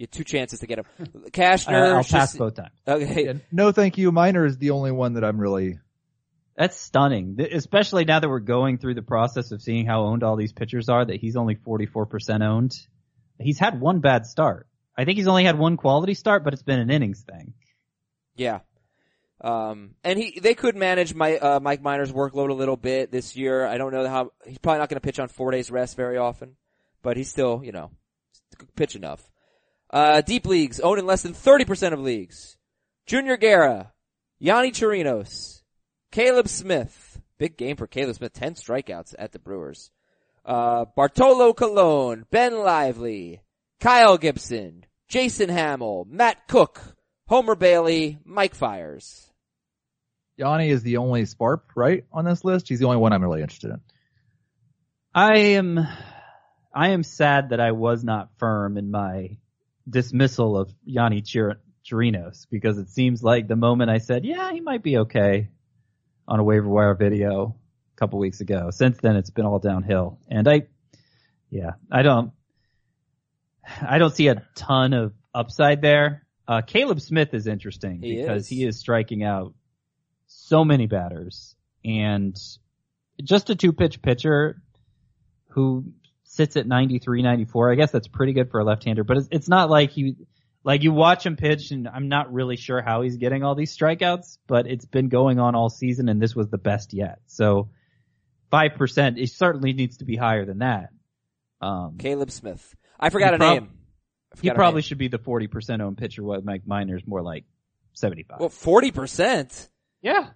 [0.00, 0.86] You had two chances to get him.
[0.98, 1.30] Cashner.
[1.30, 2.70] Kashner, I'll pass Chacin- both times.
[2.88, 3.38] Okay.
[3.52, 4.10] No, thank you.
[4.10, 5.78] Minor is the only one that I'm really.
[6.56, 10.36] That's stunning, especially now that we're going through the process of seeing how owned all
[10.36, 12.72] these pitchers are, that he's only 44% owned.
[13.38, 14.68] He's had one bad start.
[14.96, 17.52] I think he's only had one quality start, but it's been an innings thing.
[18.36, 18.60] Yeah.
[19.42, 23.36] Um, and he, they could manage my, uh, Mike Minor's workload a little bit this
[23.36, 23.66] year.
[23.66, 26.16] I don't know how, he's probably not going to pitch on four days rest very
[26.16, 26.56] often,
[27.02, 27.90] but he's still, you know,
[28.76, 29.29] pitch enough.
[29.92, 32.56] Uh, deep leagues, owned in less than 30% of leagues.
[33.06, 33.92] Junior Guerra,
[34.40, 35.62] Yonny Chirinos,
[36.12, 37.20] Caleb Smith.
[37.38, 39.90] Big game for Caleb Smith, 10 strikeouts at the Brewers.
[40.44, 43.40] Uh, Bartolo Colon, Ben Lively,
[43.80, 46.80] Kyle Gibson, Jason Hammel, Matt Koch,
[47.26, 49.30] Homer Bailey, Mike Fiers.
[50.38, 52.68] Yonny is the only Sparp, right, on this list.
[52.68, 53.80] He's the only one I'm really interested in.
[55.14, 55.78] I am,
[56.72, 59.36] I am sad that I was not firm in my
[59.88, 64.60] dismissal of Yonny Chir- Chirinos because it seems like the moment I said, yeah, he
[64.60, 65.48] might be okay
[66.28, 67.56] on a waiver wire video
[67.94, 68.70] a couple weeks ago.
[68.70, 70.18] Since then, it's been all downhill.
[70.28, 70.62] And I,
[71.50, 72.32] yeah, I don't,
[73.82, 76.26] I don't see a ton of upside there.
[76.46, 78.48] Uh, Caleb Smith is interesting He because is.
[78.48, 79.54] he is striking out
[80.26, 81.54] so many batters
[81.84, 82.36] and
[83.22, 84.62] just a two pitch pitcher
[85.48, 85.92] who
[86.32, 87.72] sits at 93, 94.
[87.72, 90.14] I guess that's pretty good for a left-hander, but it's, it's not like he,
[90.62, 93.76] like you watch him pitch and I'm not really sure how he's getting all these
[93.76, 97.18] strikeouts, but it's been going on all season and this was the best yet.
[97.26, 97.70] So
[98.52, 100.90] 5%, it certainly needs to be higher than that.
[101.60, 102.74] Um, Caleb Smith.
[102.98, 103.70] I forgot He a prob- name.
[104.34, 104.86] I he probably name.
[104.86, 107.44] should be the 40% owned pitcher while Mike Minor's more like
[107.94, 108.38] 75.
[108.38, 109.68] Well, forty percent.
[110.00, 110.28] yeah.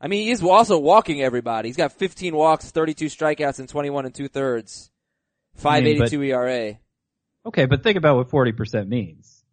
[0.00, 1.68] I mean, he's also walking everybody.
[1.70, 4.90] He's got 15 walks, 32 strikeouts, and 21 and two thirds.
[5.64, 6.78] I mean, 582 ERA.
[7.46, 9.44] Okay, but think about what 40% means.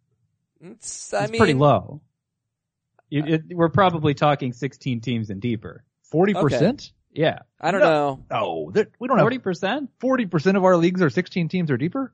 [0.60, 2.00] It's, I It's mean, pretty low.
[3.10, 5.84] You, it, we're probably talking 16 teams and deeper.
[6.02, 6.92] Forty percent?
[7.12, 7.40] Yeah.
[7.60, 7.86] I don't No.
[7.90, 8.24] know.
[8.30, 9.88] No, there- we don't have 40%?
[9.98, 12.12] forty percent of our leagues are sixteen teams or deeper.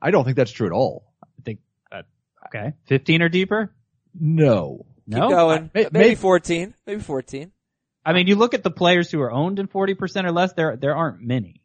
[0.00, 1.12] I don't think that's true at all.
[1.22, 1.60] I think,
[1.92, 2.02] uh,
[2.46, 2.74] okay.
[2.86, 3.72] 15 or deeper?
[4.18, 4.86] No.
[5.08, 5.28] Keep No.
[5.28, 5.70] going.
[5.74, 6.74] May- Maybe may- 14.
[6.86, 7.52] Maybe 14.
[8.04, 10.76] I mean, you look at the players who are owned in 40% or less, there,
[10.76, 11.62] there aren't many.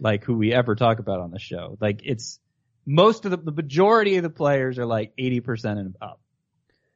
[0.00, 1.76] Like who we ever talk about on the show.
[1.80, 2.38] Like it's,
[2.86, 6.20] most of the, the majority of the players are like 80% and up.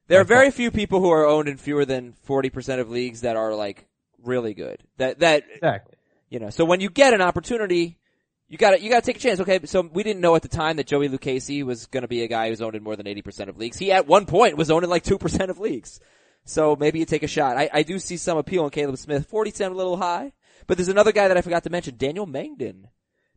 [0.09, 3.22] There are very uh, few people who are owned in fewer than 40% of leagues
[3.22, 3.86] that are like
[4.22, 4.82] really good.
[4.98, 5.96] That, that, Exactly.
[6.28, 7.98] you know, so when you get an opportunity,
[8.48, 9.40] you gotta, you gotta take a chance.
[9.40, 12.28] Okay, so we didn't know at the time that Joey Lucchesi was gonna be a
[12.28, 13.78] guy who's owned in more than 80% of leagues.
[13.78, 16.00] He at one point was owned in like 2% of leagues.
[16.44, 17.57] So maybe you take a shot.
[17.57, 19.26] I, I do see some appeal in Caleb Smith.
[19.26, 20.32] 40 sound a little high,
[20.66, 22.84] but there's another guy that I forgot to mention, Daniel Mengden.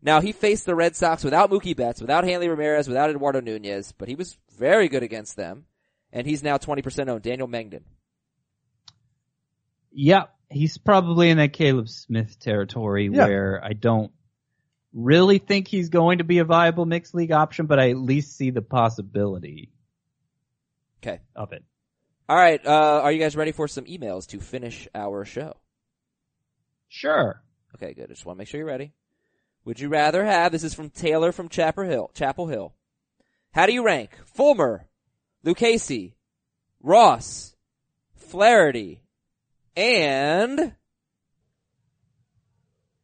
[0.01, 3.91] Now he faced the Red Sox without Mookie Betts, without Hanley Ramirez, without Eduardo Nunez,
[3.97, 5.65] but he was very good against them.
[6.11, 7.82] And he's now 20% owned, Daniel Mengden.
[9.91, 13.26] Yeah, he's probably in that Caleb Smith territory Yeah.
[13.28, 14.11] where I don't
[14.93, 18.38] really think he's going to be a viable mixed league option, but I at least
[18.38, 19.71] see the possibility
[21.03, 21.19] Okay.
[21.36, 21.63] of it.
[22.28, 25.55] All right, uh, are you guys ready for some emails to finish our show?
[26.95, 27.41] Sure.
[27.75, 28.05] Okay, good.
[28.05, 28.93] I just want to make sure you're ready.
[29.65, 32.73] Would you rather have, this is from Taylor from Chapel Hill, Chapel Hill.
[33.51, 34.87] How do you rank Fulmer,
[35.45, 36.13] Lucchesi,
[36.81, 37.53] Ross,
[38.15, 39.01] Flaherty,
[39.75, 40.73] and,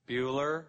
[0.08, 0.68] Buehler,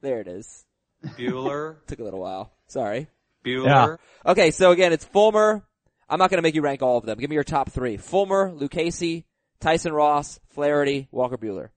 [0.00, 0.64] there it is.
[1.04, 2.52] Bueller, Took a little while.
[2.66, 3.06] Sorry.
[3.44, 5.62] Bueller, Okay, so again, it's Fulmer.
[6.08, 7.16] I'm not going to make you rank all of them.
[7.20, 7.96] Give me your top three.
[7.96, 9.22] Fulmer, Lucchesi,
[9.60, 11.68] Tyson Ross, Flaherty, Walker Buehler.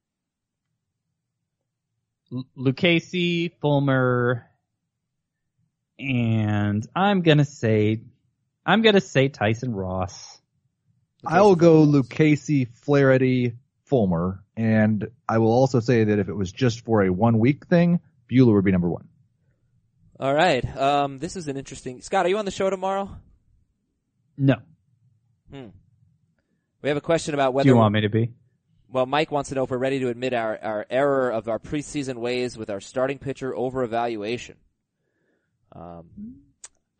[2.31, 4.45] L- Lucchesi, Fulmer,
[5.97, 8.01] and I'm gonna say,
[8.65, 10.39] I'm gonna say Tyson Ross.
[11.25, 13.53] I will go Lucchesi, Flaherty,
[13.85, 17.67] Fulmer, and I will also say that if it was just for a one week
[17.67, 17.99] thing,
[18.31, 19.07] Buehler would be number one.
[20.19, 20.65] All right.
[20.77, 22.01] Um, this is an interesting.
[22.01, 23.09] Scott, are you on the show tomorrow?
[24.37, 24.57] No.
[26.81, 27.65] We have a question about whether.
[27.65, 28.31] Do you want me to be?
[28.91, 31.59] Well, Mike wants to know if we're ready to admit our, our error of our
[31.59, 34.55] preseason ways with our starting pitcher over evaluation.
[35.75, 36.05] Um,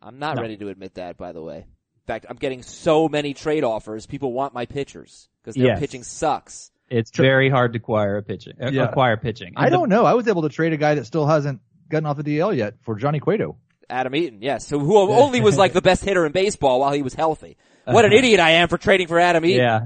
[0.00, 0.42] I'm not No.
[0.42, 1.56] ready to admit that, by the way.
[1.58, 4.06] In fact, I'm getting so many trade offers.
[4.06, 5.80] People want my pitchers because their Yes.
[5.80, 6.70] pitching sucks.
[6.88, 8.84] It's very hard to acquire a pitching, uh, Yeah.
[8.84, 9.52] acquire pitching.
[9.56, 10.04] I And the- don't know.
[10.04, 12.74] I was able to trade a guy that still hasn't gotten off the DL yet
[12.82, 13.56] for Johnny Cueto.
[13.88, 14.66] Adam Eaton, yes.
[14.66, 17.56] So who only was like the best hitter in baseball while he was healthy.
[17.84, 19.60] What an idiot I am for trading for Adam Eaton.
[19.64, 19.80] Yeah.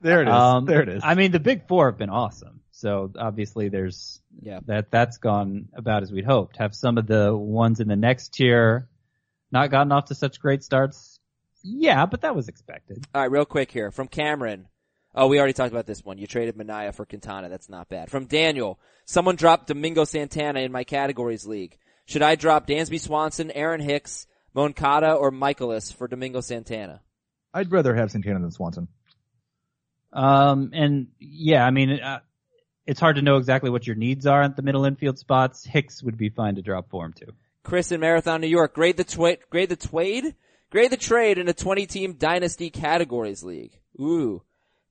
[0.00, 0.34] There it is.
[0.34, 1.02] Um, there it is.
[1.04, 2.60] I mean, the big four have been awesome.
[2.70, 4.60] So obviously there's, Yeah.
[4.66, 6.56] that, that's gone about as we'd hoped.
[6.58, 8.88] Have some of the ones in the next tier
[9.50, 11.18] not gotten off to such great starts?
[11.64, 13.04] Yeah, but that was expected.
[13.14, 14.68] All right, real quick here from Cameron.
[15.14, 16.18] Oh, we already talked about this one.
[16.18, 17.48] You traded Manaea for Quintana.
[17.48, 18.10] That's not bad.
[18.10, 21.76] From Daniel, someone dropped Domingo Santana in my categories league.
[22.06, 27.00] Should I drop Dansby Swanson, Aaron Hicks, Moncada, or Mikolas for Domingo Santana?
[27.52, 28.86] I'd rather have Santana than Swanson.
[30.12, 32.20] Um, and yeah, I mean, uh,
[32.86, 35.64] it's hard to know exactly what your needs are at the middle infield spots.
[35.64, 37.32] Hicks would be fine to drop for him too.
[37.62, 38.74] Chris in Marathon, New York.
[38.74, 40.34] Grade the twa- grade the trade,
[40.70, 43.78] grade the trade in a 20 team dynasty categories league.
[44.00, 44.42] Ooh.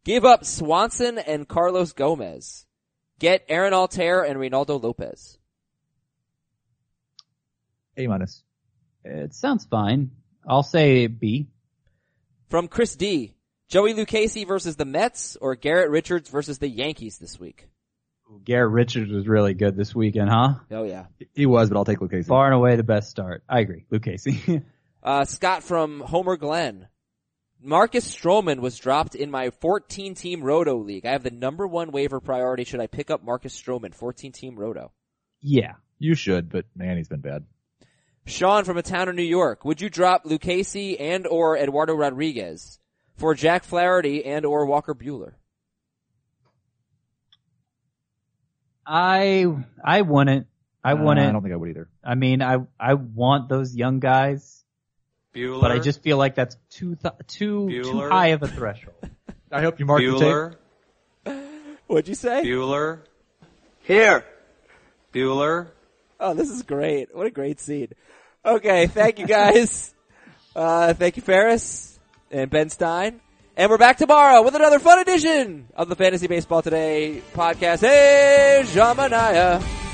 [0.04, 2.66] Give up Swanson and Carlos Gomez.
[3.20, 5.40] Get Aaron Altherr and Reynaldo Lopez.
[7.98, 8.44] A minus.
[9.04, 10.12] It sounds fine.
[10.48, 11.48] I'll say B.
[12.50, 13.34] From Chris D.
[13.70, 17.68] Joey Lucchesi versus the Mets or Garrett Richards versus the Yankees this week?
[18.44, 20.56] Garrett Richards was really good this weekend, huh?
[20.72, 21.06] Oh yeah.
[21.34, 22.28] He was, but I'll take Lucchesi.
[22.28, 23.44] Far and away the best start.
[23.48, 23.86] I agree.
[23.90, 24.64] Luke Casey.
[25.04, 26.88] Uh, Scott from Homer Glen.
[27.62, 31.06] Marcus Stroman was dropped in my 14 team Roto league.
[31.06, 32.66] I have the number one waiver priority.
[32.66, 34.92] Should I pick up Marcus Stroman, 14 team Roto?
[35.40, 35.74] yeah.
[36.00, 37.46] You should, but man, he's been bad.
[38.26, 39.64] Sean from a town in New York.
[39.64, 42.80] Would you drop Lucchesi and or Eduardo Rodriguez
[43.18, 45.34] for Jack Flaherty and or Walker Buehler?
[48.86, 49.46] I
[49.84, 50.48] I wouldn't.
[50.84, 51.28] I Uh, wouldn't.
[51.28, 51.90] I don't think I would either.
[52.04, 54.64] I mean, I I want those young guys,
[55.36, 55.60] Bueller.
[55.62, 58.96] but I just feel like that's too th- too too high of a threshold.
[59.52, 60.22] I hope you mark the tape.
[60.22, 60.56] Bueller.
[61.88, 62.44] What'd you say?
[62.44, 63.00] Bueller.
[63.84, 64.26] Here.
[65.14, 65.68] Bueller.
[66.20, 67.16] Oh, this is great.
[67.16, 67.90] What a great scene.
[68.46, 69.94] Okay, thank you guys.
[70.56, 71.87] uh, thank you Ferris
[72.32, 73.22] and Ben Stein.
[73.56, 77.82] And we're back tomorrow with another fun edition of the Fantasy Baseball Today podcast.
[77.82, 79.87] Hey, Jamanaya.